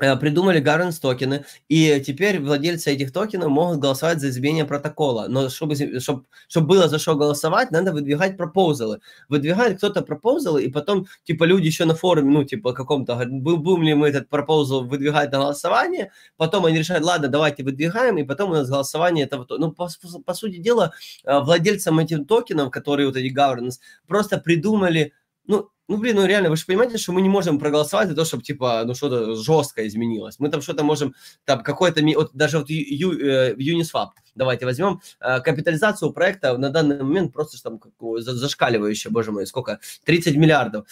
[0.00, 5.26] придумали governance токены, и теперь владельцы этих токенов могут голосовать за изменение протокола.
[5.28, 9.00] Но чтобы, чтобы, чтобы было за что голосовать, надо выдвигать пропозалы.
[9.28, 13.94] Выдвигает кто-то пропозалы, и потом, типа, люди еще на форуме, ну, типа, каком-то, будем ли
[13.94, 18.54] мы этот пропозал выдвигать на голосование, потом они решают, ладно, давайте выдвигаем, и потом у
[18.54, 19.46] нас голосование этого.
[19.50, 19.88] Ну, по,
[20.24, 20.92] по сути дела,
[21.24, 25.12] э, владельцам этих токенов, которые вот эти governance, просто придумали,
[25.46, 28.24] ну, ну, блин, ну реально, вы же понимаете, что мы не можем проголосовать за то,
[28.24, 30.38] чтобы, типа, ну, что-то жестко изменилось.
[30.38, 35.40] Мы там что-то можем, там, какой-то, вот даже вот Ю, э, Uniswap, давайте возьмем, э,
[35.40, 40.86] капитализацию проекта на данный момент просто там зашкаливающая, боже мой, сколько, 30 миллиардов.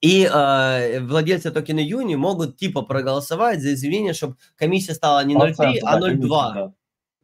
[0.00, 5.78] И э, владельцы токена Юни могут типа проголосовать за изменение, чтобы комиссия стала не 0,3,
[5.82, 6.28] а 0,2.
[6.28, 6.72] Да.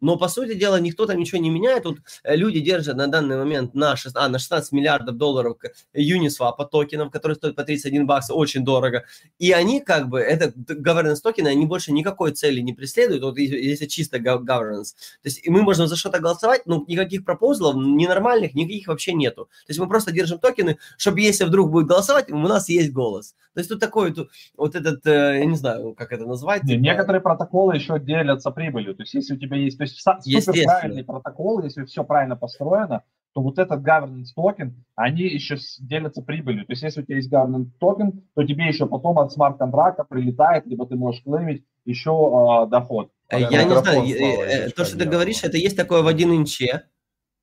[0.00, 1.82] Но, по сути дела, никто там ничего не меняет.
[1.82, 5.58] Тут э, люди держат на данный момент на, 6, а, на 16 миллиардов долларов
[5.94, 9.04] Uniswap токенов, которые стоят по 31 бакса, очень дорого.
[9.38, 13.86] И они как бы, это governance токены, они больше никакой цели не преследуют, вот если
[13.86, 14.94] чисто governance.
[15.22, 19.44] То есть мы можем за что-то голосовать, но никаких пропозалов, ненормальных, никаких вообще нету.
[19.66, 23.34] То есть мы просто держим токены, чтобы если вдруг будет голосовать, у нас есть голос.
[23.54, 26.62] То есть тут такой тут, вот этот, э, я не знаю, как это назвать.
[26.62, 26.78] Типа...
[26.78, 28.94] Некоторые протоколы еще делятся прибылью.
[28.94, 29.76] То есть если у тебя есть,
[30.24, 35.56] есть супер правильный протокол, если все правильно построено, то вот этот governance токен, они еще
[35.78, 36.66] делятся прибылью.
[36.66, 40.66] То есть если у тебя есть governance токен, то тебе еще потом от смарт-контракта прилетает,
[40.66, 43.10] либо ты можешь клеймить еще э, доход.
[43.30, 46.55] Я не знаю, э, э, то, что ты говоришь, это есть такое в один inch
[46.55, 46.82] е, а,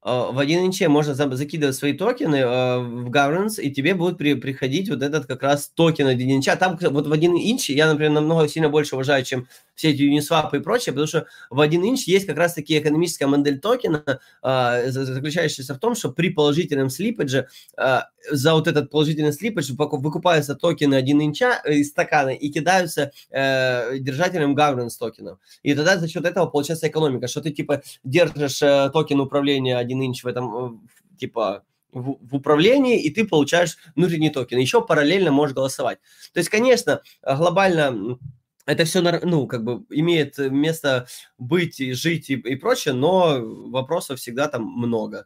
[0.03, 4.35] в один inch е можно закидывать свои токены а, в governance, и тебе будет при,
[4.35, 6.55] приходить вот этот как раз токен один inch а.
[6.55, 10.55] Там вот в один inch я, например, намного сильно больше уважаю, чем все эти Uniswap
[10.55, 14.03] и прочее, потому что в один inch есть как раз таки экономическая модель токена,
[14.43, 17.99] э, заключающаяся в том, что при положительном slippage е э,
[18.31, 23.97] за вот этот положительный slippage выкупаются токены 1 inch а из стакана и кидаются э,
[23.99, 25.39] держателям governance токенов.
[25.63, 30.03] И тогда за счет этого получается экономика, что ты типа держишь э, токен управления 1
[30.03, 34.59] inch в этом э, типа в, в управлении, и ты получаешь внутренний токен.
[34.59, 35.99] Еще параллельно можешь голосовать.
[36.33, 38.17] То есть, конечно, глобально
[38.65, 44.19] это все, ну, как бы имеет место быть и жить и, и прочее, но вопросов
[44.19, 45.25] всегда там много.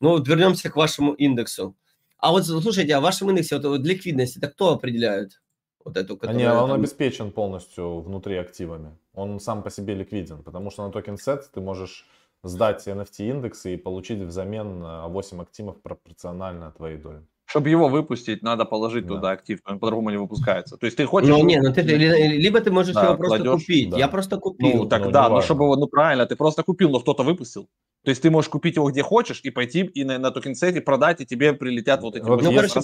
[0.00, 1.76] Ну, вот вернемся к вашему индексу.
[2.18, 5.40] А вот слушайте, а в вашем индексе вот, вот ликвидность, это кто определяет?
[5.82, 6.78] Вот эту, которая, Не, он там...
[6.78, 8.98] обеспечен полностью внутри активами.
[9.14, 12.06] Он сам по себе ликвиден, потому что на токен сет ты можешь
[12.42, 17.26] сдать NFT индексы и получить взамен 8 активов пропорционально твоей доли.
[17.46, 19.14] Чтобы его выпустить, надо положить да.
[19.14, 20.76] туда актив, он по-другому не выпускается.
[20.76, 21.30] То есть ты хочешь...
[21.30, 23.90] Ну, не, ну ты, либо ты можешь да, его просто кладешь, купить.
[23.90, 23.96] Да.
[23.96, 24.76] Я просто купил.
[24.76, 27.66] Ну, так ну, да, ну чтобы его, ну правильно, ты просто купил, но кто-то выпустил.
[28.08, 31.20] То есть ты можешь купить его где хочешь и пойти и на, на токенсете продать,
[31.20, 32.80] и тебе прилетят вот эти вот Ну, короче,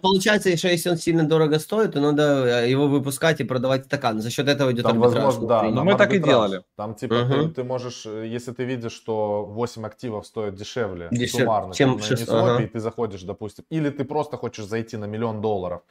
[0.00, 4.20] получается, что если он сильно дорого стоит, то надо э, его выпускать и продавать стакан.
[4.20, 5.24] За счет этого идет там, арбитраж.
[5.24, 6.62] Возможно, да, ну, мы так и делали.
[6.76, 7.48] Там типа uh-huh.
[7.48, 11.40] ты, ты можешь, э, если ты видишь, что 8 активов стоят дешевле, Дешев...
[11.40, 12.62] суммарно, чем, чем на Uniswap, ага.
[12.62, 15.82] и ты заходишь, допустим, или ты просто хочешь зайти на миллион долларов,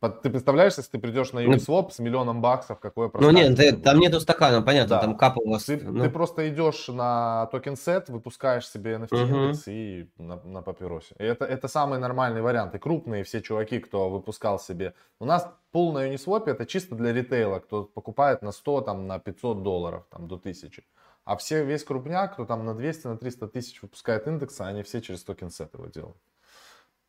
[0.00, 3.10] ты представляешь, если ты придешь на Uniswap ну, с миллионом баксов, какое.
[3.14, 5.00] Ну нет, ты, там нету стакана, понятно, да.
[5.02, 5.64] там капа у вас.
[5.64, 6.02] Ты, ну.
[6.02, 9.70] ты просто идешь на токен сет, выпускаешь себе NFT индекс угу.
[9.70, 11.14] и на, на папиросе.
[11.18, 12.74] И это, это самый нормальный вариант.
[12.74, 14.94] И крупные все чуваки, кто выпускал себе.
[15.20, 19.18] У нас пул на Uniswap это чисто для ритейла, кто покупает на 100, там, на
[19.18, 20.82] 500 долларов, там, до 1000.
[21.24, 25.00] А все, весь крупняк, кто там на 200, на 300 тысяч выпускает индексы, они все
[25.00, 26.16] через Token Set его делают.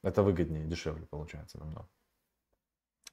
[0.03, 1.87] Это выгоднее, дешевле получается намного.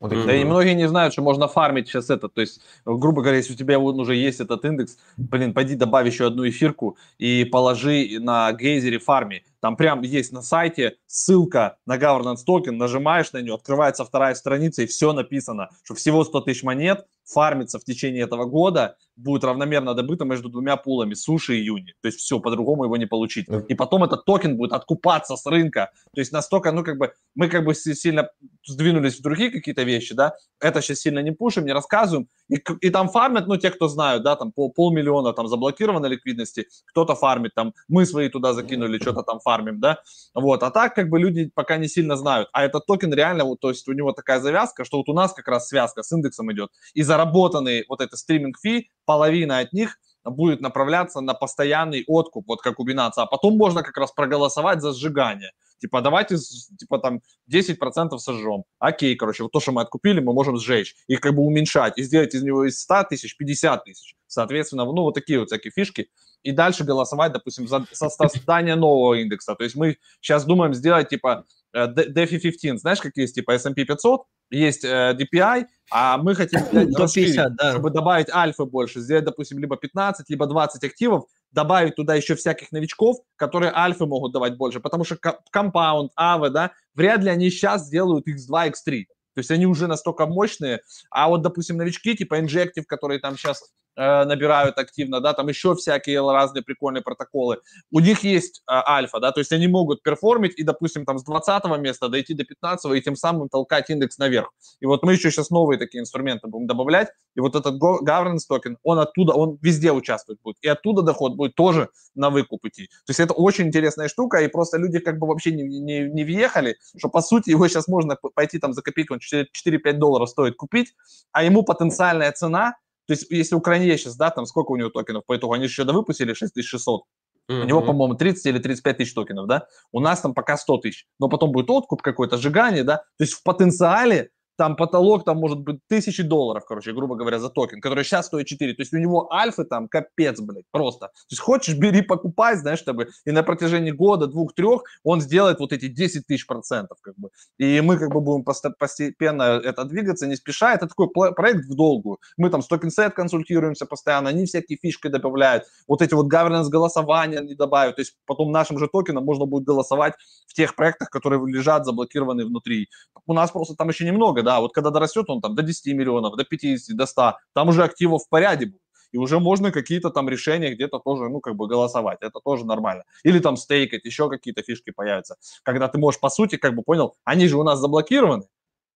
[0.00, 0.26] Вот mm-hmm.
[0.26, 2.28] Да и многие не знают, что можно фармить сейчас это.
[2.28, 6.26] То есть, грубо говоря, если у тебя уже есть этот индекс, блин, пойди добавь еще
[6.26, 9.44] одну эфирку и положи на Geyser е фарми.
[9.64, 14.82] Там прям есть на сайте ссылка на governance токен, нажимаешь на нее, открывается вторая страница
[14.82, 19.94] и все написано, что всего 100 тысяч монет фармится в течение этого года, будет равномерно
[19.94, 21.94] добыто между двумя пулами, суши и Uni.
[22.02, 23.46] То есть все, по-другому его не получить.
[23.68, 25.92] И потом этот токен будет откупаться с рынка.
[26.14, 28.28] То есть настолько, ну как бы, мы как бы сильно
[28.66, 32.90] сдвинулись в другие какие-то вещи, да, это сейчас сильно не пушим, не рассказываем, и, и
[32.90, 37.54] там фармят, ну, те, кто знают, да, там пол, полмиллиона там заблокировано ликвидности, кто-то фармит,
[37.54, 39.98] там, мы свои туда закинули, что-то там фармим, да,
[40.34, 43.60] вот, а так, как бы, люди пока не сильно знают, а этот токен реально, вот,
[43.60, 46.52] то есть у него такая завязка, что вот у нас как раз связка с индексом
[46.52, 52.46] идет, и заработанный вот это streaming fee, половина от них будет направляться на постоянный откуп,
[52.48, 55.52] вот как у Binance, а потом можно как раз проголосовать за сжигание.
[55.78, 56.36] Типа, давайте,
[56.78, 57.20] типа, там,
[57.52, 58.64] 10% сожжем.
[58.78, 60.94] Окей, короче, вот то, что мы откупили, мы можем сжечь.
[61.08, 64.14] Их как бы уменьшать и сделать из него из 100 тысяч 50 тысяч.
[64.26, 66.08] Соответственно, ну, вот такие вот всякие фишки.
[66.42, 69.54] И дальше голосовать, допустим, за, создание нового индекса.
[69.54, 74.22] То есть мы сейчас думаем сделать, типа, DeFi 15, знаешь, какие есть, типа S&P 500,
[74.50, 76.60] есть DPI, а мы хотим
[76.96, 77.72] расширить, да.
[77.72, 82.72] чтобы добавить альфа больше, сделать, допустим, либо 15, либо 20 активов, добавить туда еще всяких
[82.72, 85.16] новичков, которые альфы могут давать больше, потому что
[85.54, 89.04] Compound, AVE, да, вряд ли они сейчас сделают X2, X3.
[89.34, 90.80] То есть они уже настолько мощные,
[91.10, 95.76] а вот, допустим, новички типа Injective, которые там сейчас Э, набирают активно, да, там еще
[95.76, 97.58] всякие разные прикольные протоколы.
[97.92, 101.22] У них есть э, альфа, да, то есть они могут перформить и, допустим, там с
[101.22, 104.52] 20 места дойти до 15 и тем самым толкать индекс наверх.
[104.80, 108.78] И вот мы еще сейчас новые такие инструменты будем добавлять, и вот этот governance токен,
[108.82, 112.86] он оттуда, он везде участвует будет, и оттуда доход будет тоже на выкуп идти.
[113.06, 116.24] То есть это очень интересная штука, и просто люди как бы вообще не, не, не
[116.24, 120.94] въехали, что по сути его сейчас можно пойти там за копейку, 4-5 долларов стоит купить,
[121.30, 122.74] а ему потенциальная цена
[123.06, 125.64] то есть, если у Кранье сейчас, да, там сколько у него токенов по итогу, они
[125.64, 127.02] еще выпустили 6600.
[127.50, 127.62] Mm-hmm.
[127.62, 129.66] У него, по-моему, 30 или 35 тысяч токенов, да?
[129.92, 131.06] У нас там пока 100 тысяч.
[131.18, 132.98] Но потом будет откуп какой-то, сжигание, да?
[133.18, 137.50] То есть в потенциале там потолок там может быть тысячи долларов, короче, грубо говоря, за
[137.50, 138.74] токен, который сейчас стоит 4.
[138.74, 141.06] То есть у него альфы там капец, блядь, просто.
[141.08, 145.58] То есть хочешь, бери, покупай, знаешь, чтобы и на протяжении года, двух, трех он сделает
[145.58, 147.30] вот эти 10 тысяч процентов, как бы.
[147.58, 150.74] И мы как бы будем постепенно это двигаться, не спеша.
[150.74, 152.18] Это такой проект в долгую.
[152.36, 155.64] Мы там с Token Set консультируемся постоянно, они всякие фишки добавляют.
[155.88, 157.96] Вот эти вот governance голосования они добавят.
[157.96, 160.14] То есть потом нашим же токеном можно будет голосовать
[160.46, 162.88] в тех проектах, которые лежат заблокированы внутри.
[163.26, 166.36] У нас просто там еще немного да, вот когда дорастет он там до 10 миллионов,
[166.36, 168.80] до 50, до 100, там уже активов в порядке будет.
[169.12, 172.18] И уже можно какие-то там решения где-то тоже, ну, как бы голосовать.
[172.20, 173.04] Это тоже нормально.
[173.22, 175.36] Или там стейкать, еще какие-то фишки появятся.
[175.62, 178.48] Когда ты можешь, по сути, как бы понял, они же у нас заблокированы,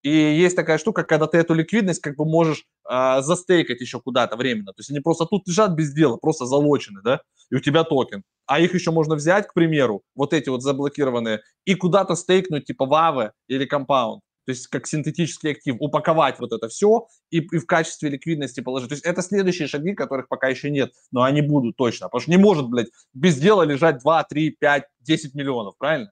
[0.02, 4.36] и есть такая штука, когда ты эту ликвидность как бы можешь э, застейкать еще куда-то
[4.36, 4.72] временно.
[4.72, 7.20] То есть они просто тут лежат без дела, просто залочены, да,
[7.50, 8.22] и у тебя токен.
[8.46, 12.86] А их еще можно взять, к примеру, вот эти вот заблокированные, и куда-то стейкнуть типа
[12.86, 17.66] Вавы или Compound то есть как синтетический актив, упаковать вот это все и, и в
[17.66, 18.88] качестве ликвидности положить.
[18.88, 22.06] То есть это следующие шаги, которых пока еще нет, но они будут точно.
[22.06, 26.10] Потому что не может, блядь, без дела лежать 2, 3, 5, 10 миллионов, правильно?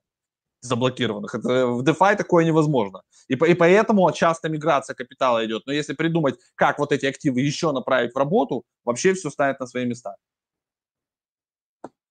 [0.61, 1.33] заблокированных.
[1.33, 3.01] Это, в DeFi такое невозможно.
[3.27, 5.63] И, и поэтому часто миграция капитала идет.
[5.65, 9.65] Но если придумать, как вот эти активы еще направить в работу, вообще все станет на
[9.65, 10.15] свои места.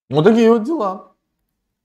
[0.09, 1.16] Вот такие вот дела.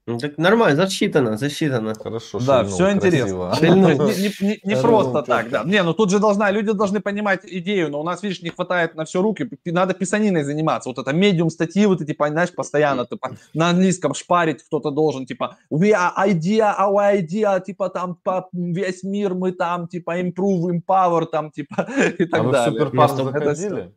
[0.07, 1.95] Ну, так нормально, засчитано, засчитано.
[1.95, 3.55] Хорошо, Да, все интересно.
[3.63, 5.63] Не, не, не, не просто так, да.
[5.65, 8.97] Не, ну тут же должна, люди должны понимать идею, но у нас, видишь, не хватает
[8.97, 10.89] на все руки, надо писаниной заниматься.
[10.89, 15.57] Вот это медиум статьи, вот эти, понимаешь, постоянно типа, на английском шпарить кто-то должен, типа,
[15.73, 21.27] we are idea, our idea, типа там по весь мир мы там, типа improve, empower,
[21.27, 21.89] там, типа
[22.19, 22.71] и так а далее.
[22.71, 23.93] Вы в Суперпарк заходили?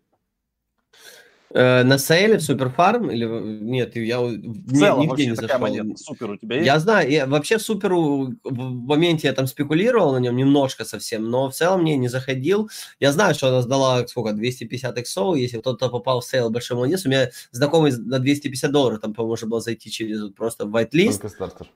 [1.52, 5.60] Э, на сейле в SuperFarm или нет, я в целом, нигде не зашел.
[5.60, 5.96] Монета.
[5.98, 6.66] Супер у тебя есть?
[6.66, 11.30] Я знаю, я вообще в Суперу в моменте я там спекулировал на нем немножко совсем,
[11.30, 12.70] но в целом не не заходил.
[13.00, 17.06] Я знаю, что она сдала сколько 250 иксов, если кто-то попал в sale большой молодец.
[17.06, 21.14] У меня знакомый на 250 долларов там, по-моему, можно было зайти через просто whitelist.
[21.14, 21.68] Polkastarter.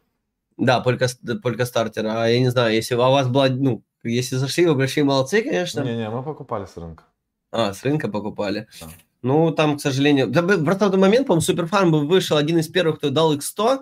[0.57, 1.07] Да, только,
[1.41, 2.05] Polkastarter.
[2.07, 5.81] А я не знаю, если у вас была, ну, если зашли, вы большие молодцы, конечно.
[5.81, 7.05] Не-не, мы покупали с рынка.
[7.51, 8.67] А, с рынка покупали.
[8.81, 8.87] Да.
[9.21, 10.27] Ну, там, к сожалению...
[10.27, 13.79] Да, в тот момент, по-моему, Суперфарм вышел один из первых, кто дал X100,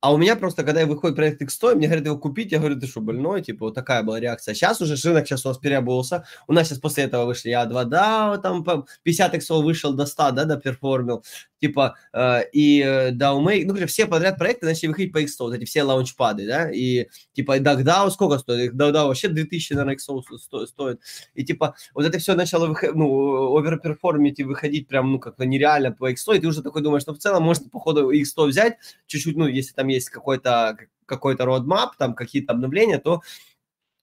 [0.00, 2.86] а у меня просто, когда выходит проект X100, мне говорят его купить, я говорю, ты
[2.86, 3.42] что, больной?
[3.42, 4.54] Типа, вот такая была реакция.
[4.54, 6.24] Сейчас уже рынок сейчас у нас переобулся.
[6.46, 8.64] У нас сейчас после этого вышли я 2 да, там
[9.02, 11.24] 50 X вышел до 100, да, доперформил
[11.60, 15.64] типа, э, и э, DAO ну, все подряд проекты начали выходить по X100, вот эти
[15.64, 18.74] все лаунчпады, да, и, типа, DAO сколько стоит?
[18.74, 21.00] DAO вообще 2000, наверное, X100 стоит,
[21.34, 25.92] и, типа, вот это все начало, выходить, ну, оверперформить и выходить прям, ну, как-то нереально
[25.92, 29.36] по X100, и ты уже такой думаешь, ну, в целом, можно, походу, X100 взять, чуть-чуть,
[29.36, 30.76] ну, если там есть какой-то
[31.08, 33.22] какой-то roadmap, там какие-то обновления, то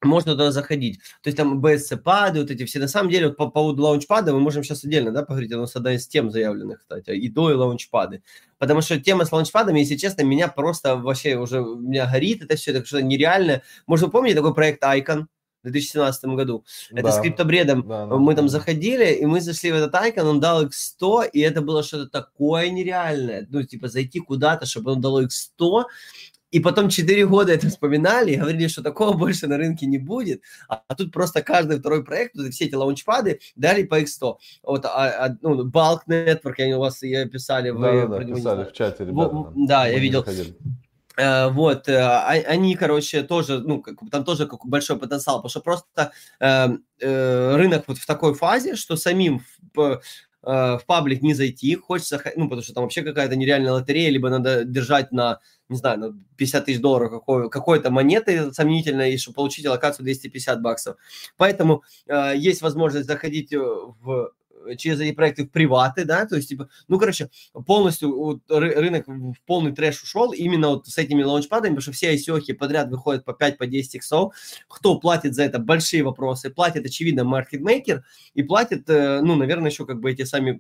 [0.04, 1.00] можно туда заходить.
[1.22, 2.80] То есть там BSC-пады, вот эти все.
[2.80, 5.54] На самом деле, вот по поводу лаунчпада мы можем сейчас отдельно да, поговорить.
[5.54, 8.22] У нас одна из тем заявленных, кстати, и до, и лаунчпады.
[8.58, 12.72] Потому что тема с лаунчпадами, если честно, меня просто вообще уже, меня горит это все,
[12.72, 13.64] это что-то нереальное.
[13.88, 15.26] Может, вы помните такой проект Icon?
[15.66, 16.64] в 2017 году.
[16.92, 17.00] Да.
[17.00, 17.88] Это с криптобредом.
[17.88, 18.52] Да, да, мы там да.
[18.52, 22.70] заходили, и мы зашли в этот Icon, он дал X100, и это было что-то такое
[22.70, 23.48] нереальное.
[23.50, 25.86] Ну, типа, зайти куда-то, чтобы он дал X100,
[26.52, 30.42] и потом 4 года это вспоминали и говорили, что такого больше на рынке не будет.
[30.70, 34.36] А, а тут просто каждый второй проект, вот все эти лаунчпады дали по X100.
[34.64, 37.72] Вот, а, а, ну, Bulk Network, они у вас ее писали.
[37.72, 39.30] Да, вы, да, да, писали в чате, ребята.
[39.30, 40.26] Во, да, я видел.
[41.18, 45.62] Uh, вот, uh, они, короче, тоже, ну, как, там тоже как большой потенциал, потому что
[45.62, 49.42] просто uh, рынок вот в такой фазе, что самим
[49.78, 49.98] э,
[50.46, 54.64] в паблик не зайти, хочется, ну, потому что там вообще какая-то нереальная лотерея, либо надо
[54.64, 55.40] держать на,
[55.70, 60.62] не знаю, на 50 тысяч долларов какой, какой-то монеты сомнительной, и чтобы получить локацию 250
[60.62, 60.98] баксов.
[61.38, 64.32] Поэтому э, есть возможность заходить в
[64.78, 67.30] через эти проекты в приваты, да, то есть, типа, ну, короче,
[67.66, 72.16] полностью вот, рынок в полный трэш ушел именно вот с этими лаунчпадами, потому что все
[72.16, 74.34] ICO подряд выходят по 5, по 10 иксов.
[74.68, 75.60] Кто платит за это?
[75.60, 76.50] Большие вопросы.
[76.50, 78.04] Платит, очевидно, маркетмейкер
[78.34, 80.60] и платит, э, ну, наверное, еще как бы эти сами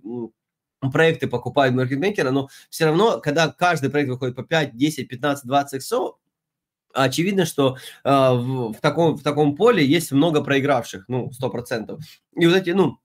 [0.91, 5.73] проекты покупают маркетмейкера, но все равно, когда каждый проект выходит по 5, 10, 15, 20
[5.73, 6.15] иксов,
[6.93, 11.99] очевидно, что э, в, в, таком, в таком поле есть много проигравших, ну, 100%.
[12.37, 12.97] И вот эти, ну,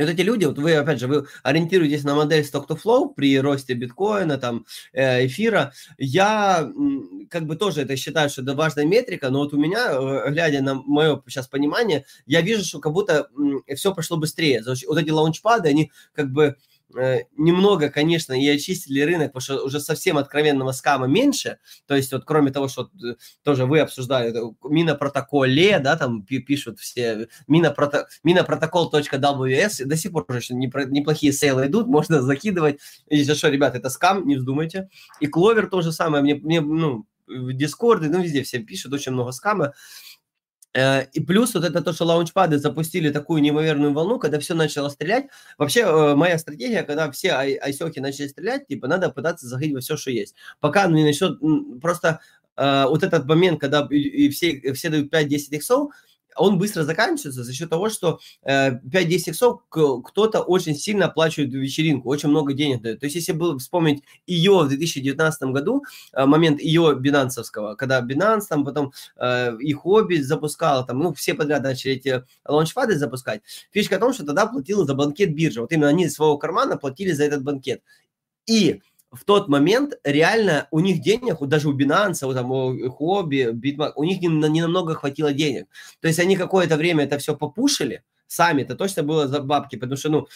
[0.00, 3.74] и вот эти люди, вот вы, опять же, вы ориентируетесь на модель stock-to-flow при росте
[3.74, 5.74] биткоина, там, э, эфира.
[5.98, 6.70] Я
[7.28, 10.62] как бы тоже это считаю, что это важная метрика, но вот у меня, э, глядя
[10.62, 13.28] на мое сейчас понимание, я вижу, что как будто
[13.76, 14.64] все пошло быстрее.
[14.64, 16.56] Вот эти лаунчпады, они как бы
[17.36, 21.58] немного, конечно, и очистили рынок, потому что уже совсем откровенного скама меньше.
[21.86, 27.28] То есть вот кроме того, что э, тоже вы обсуждали, минопротоколе, да, там пишут все,
[27.46, 32.80] минопрото, минопротокол.ws, до сих пор уже неплохие сейлы идут, можно закидывать.
[33.08, 34.88] Если что, ребята, это скам, не вздумайте.
[35.20, 39.32] И Кловер тоже самое, мне, мне ну, в Дискорде, ну, везде все пишут, очень много
[39.32, 39.72] скама.
[40.72, 44.88] Э, и плюс вот это то, что лаунчпады запустили такую неимоверную волну, когда все начало
[44.88, 45.26] стрелять.
[45.58, 49.96] Вообще э, моя стратегия, когда все айсеки начали стрелять, типа надо пытаться заходить во все,
[49.96, 50.34] что есть.
[50.60, 51.38] Пока не начнет
[51.80, 52.20] просто
[52.56, 55.92] э, вот этот момент, когда и все, все дают 5-10 иксов,
[56.36, 62.08] он быстро заканчивается за счет того, что э, 5-10 иксов кто-то очень сильно оплачивает вечеринку,
[62.08, 63.00] очень много денег дает.
[63.00, 68.46] То есть, если было вспомнить ее в 2019 году, э, момент ее бинансовского, когда Binance,
[68.48, 73.42] там потом э, и Хобби запускал, там, ну, все подряд начали эти лаунчпады запускать.
[73.72, 75.60] Фишка в том, что тогда платила за банкет биржа.
[75.60, 77.82] Вот именно они из своего кармана платили за этот банкет.
[78.46, 78.80] И
[79.12, 83.92] в тот момент реально у них денег, даже у Binance, у, там, у Хобби, Bitmark,
[83.96, 85.66] у них не, не намного хватило денег.
[86.00, 89.96] То есть они какое-то время это все попушили, сами, это точно было за бабки, потому
[89.96, 90.28] что, ну,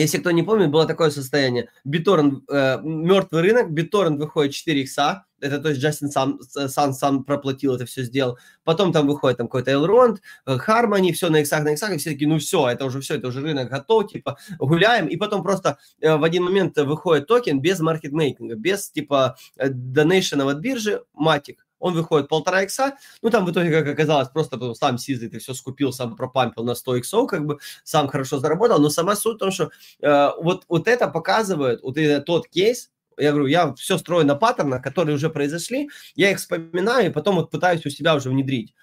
[0.00, 1.70] если кто не помнит, было такое состояние.
[1.86, 7.24] BitTorrent, э, мертвый рынок, BitTorrent выходит 4 икса, это то есть Джастин сам, сам, сам
[7.24, 8.38] проплатил это все сделал.
[8.64, 12.10] Потом там выходит там какой-то Elrond, э, Harmony, все на иксах, на иксах, и все
[12.10, 15.06] такие, ну все, это уже все, это уже рынок готов, типа гуляем.
[15.06, 20.58] И потом просто э, в один момент выходит токен без маркетмейкинга, без типа донейшенов от
[20.58, 25.28] биржи, матик он выходит полтора икса, ну там в итоге, как оказалось, просто сам Сизый
[25.28, 29.16] ты все скупил, сам пропампил на 100 иксов, как бы сам хорошо заработал, но сама
[29.16, 29.70] суть в том, что
[30.00, 34.34] э, вот, вот это показывает, вот это тот кейс, я говорю, я все строю на
[34.34, 38.74] паттернах, которые уже произошли, я их вспоминаю и потом вот пытаюсь у себя уже внедрить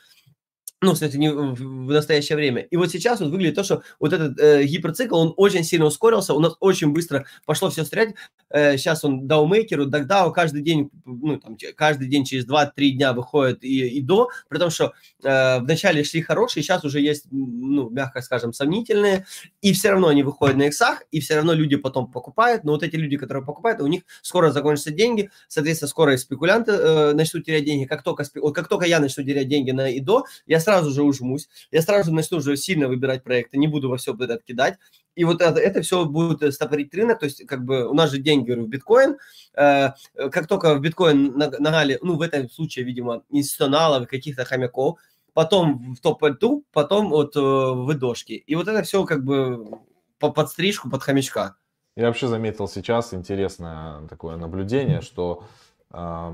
[0.84, 2.62] ну, кстати, не в настоящее время.
[2.62, 6.34] И вот сейчас вот выглядит то, что вот этот э, гиперцикл, он очень сильно ускорился,
[6.34, 8.16] у нас очень быстро пошло все стрелять.
[8.50, 13.64] Э, сейчас он даумейкеру, дагдау каждый день, ну, там, каждый день через 2-3 дня выходит
[13.64, 18.22] и, и до, при том, что э, вначале шли хорошие, сейчас уже есть, ну, мягко
[18.22, 19.26] скажем, сомнительные,
[19.62, 22.84] и все равно они выходят на иксах, и все равно люди потом покупают, но вот
[22.84, 27.46] эти люди, которые покупают, у них скоро закончатся деньги, соответственно, скоро и спекулянты э, начнут
[27.46, 30.73] терять деньги, как только, вот как только я начну терять деньги на ИДО, я сразу
[30.74, 34.14] сразу же ужмусь, я сразу же начну уже сильно выбирать проекты, не буду во все
[34.14, 34.78] это кидать.
[35.16, 38.10] И вот это, это все будет э, стопорить рынок, то есть как бы у нас
[38.10, 39.18] же деньги говорю, в биткоин,
[39.54, 39.90] э,
[40.32, 44.98] как только в биткоин нагнали, ну в этом случае, видимо, институционалов, каких-то хомяков,
[45.34, 48.34] потом в топ-2, потом вот э, в дошки.
[48.34, 49.80] И вот это все как бы
[50.18, 51.56] по подстрижку, под хомячка.
[51.96, 55.44] Я вообще заметил сейчас интересное такое наблюдение, что
[55.92, 56.34] э,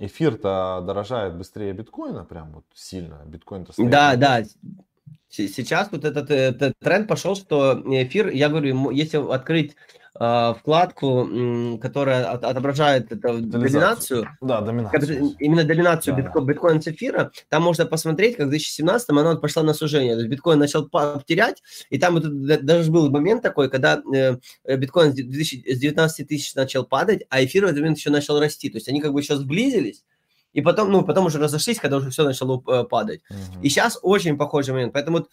[0.00, 3.22] эфир-то дорожает быстрее биткоина, прям вот сильно.
[3.26, 3.90] Биткоин-то стоит.
[3.90, 4.42] Да, да.
[5.28, 9.76] Сейчас вот этот, этот тренд пошел, что эфир, я говорю, если открыть
[10.20, 11.26] вкладку,
[11.80, 15.34] которая от, отображает это, доминацию, да, доминацию.
[15.38, 16.46] именно доминацию да, битко, да.
[16.46, 20.12] биткоин с эфира, там можно посмотреть, как в 2017 она пошла на сужение.
[20.12, 20.90] То есть биткоин начал
[21.26, 22.24] терять, и там вот,
[22.64, 24.36] даже был момент такой, когда э,
[24.76, 28.68] биткоин с 19 тысяч начал падать, а эфир в этот момент еще начал расти.
[28.68, 30.04] То есть они как бы сейчас сблизились,
[30.52, 33.20] и потом, ну, потом уже разошлись, когда уже все начало э, падать.
[33.30, 33.62] Uh-huh.
[33.62, 34.92] И сейчас очень похожий момент.
[34.92, 35.30] Поэтому вот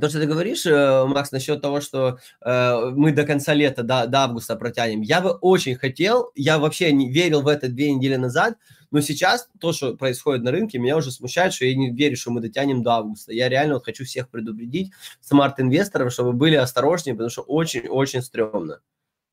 [0.00, 4.06] то, что ты говоришь, э, Макс, насчет того, что э, мы до конца лета, до,
[4.06, 8.16] до августа протянем, я бы очень хотел, я вообще не верил в это две недели
[8.16, 8.56] назад,
[8.90, 12.30] но сейчас то, что происходит на рынке, меня уже смущает, что я не верю, что
[12.30, 13.32] мы дотянем до августа.
[13.32, 18.80] Я реально вот хочу всех предупредить, смарт-инвесторов, чтобы были осторожнее, потому что очень-очень стрёмно.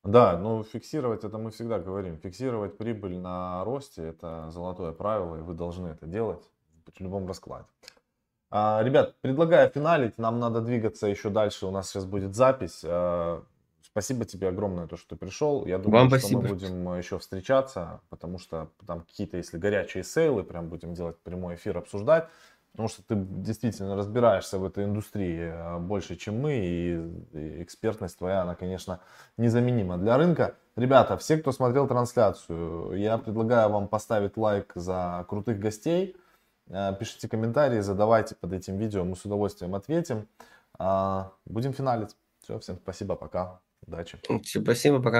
[0.02, 2.16] Да, ну фиксировать это мы всегда говорим.
[2.16, 6.42] Фиксировать прибыль на росте– это золотое правило, и вы должны это делать
[6.86, 7.66] в любом раскладе.
[8.50, 10.18] А, ребят, предлагаю финалить.
[10.18, 11.66] Нам надо двигаться еще дальше.
[11.66, 12.80] У нас сейчас будет запись.
[12.84, 13.42] А,
[13.92, 15.66] Спасибо тебе огромное, то, что ты пришел.
[15.66, 16.42] Я думаю, Вам что спасибо.
[16.42, 21.56] мы будем еще встречаться, потому что там какие-то, если горячие сейлы, прям будем делать прямой
[21.56, 22.28] эфир, обсуждать.
[22.70, 28.42] Потому что ты действительно разбираешься в этой индустрии э, больше, чем мы, и экспертность твоя,
[28.42, 29.00] она, конечно,
[29.36, 30.54] незаменима для рынка.
[30.76, 36.16] Ребята, все, кто смотрел трансляцию, я предлагаю вам поставить лайк за крутых гостей.
[36.70, 40.28] Э, Пишите комментарии, задавайте под этим видео, мы с удовольствием ответим.
[40.78, 42.16] А, Будем финалить.
[42.42, 44.18] Все, всем спасибо, пока, удачи.
[44.62, 45.18] Спасибо, пока.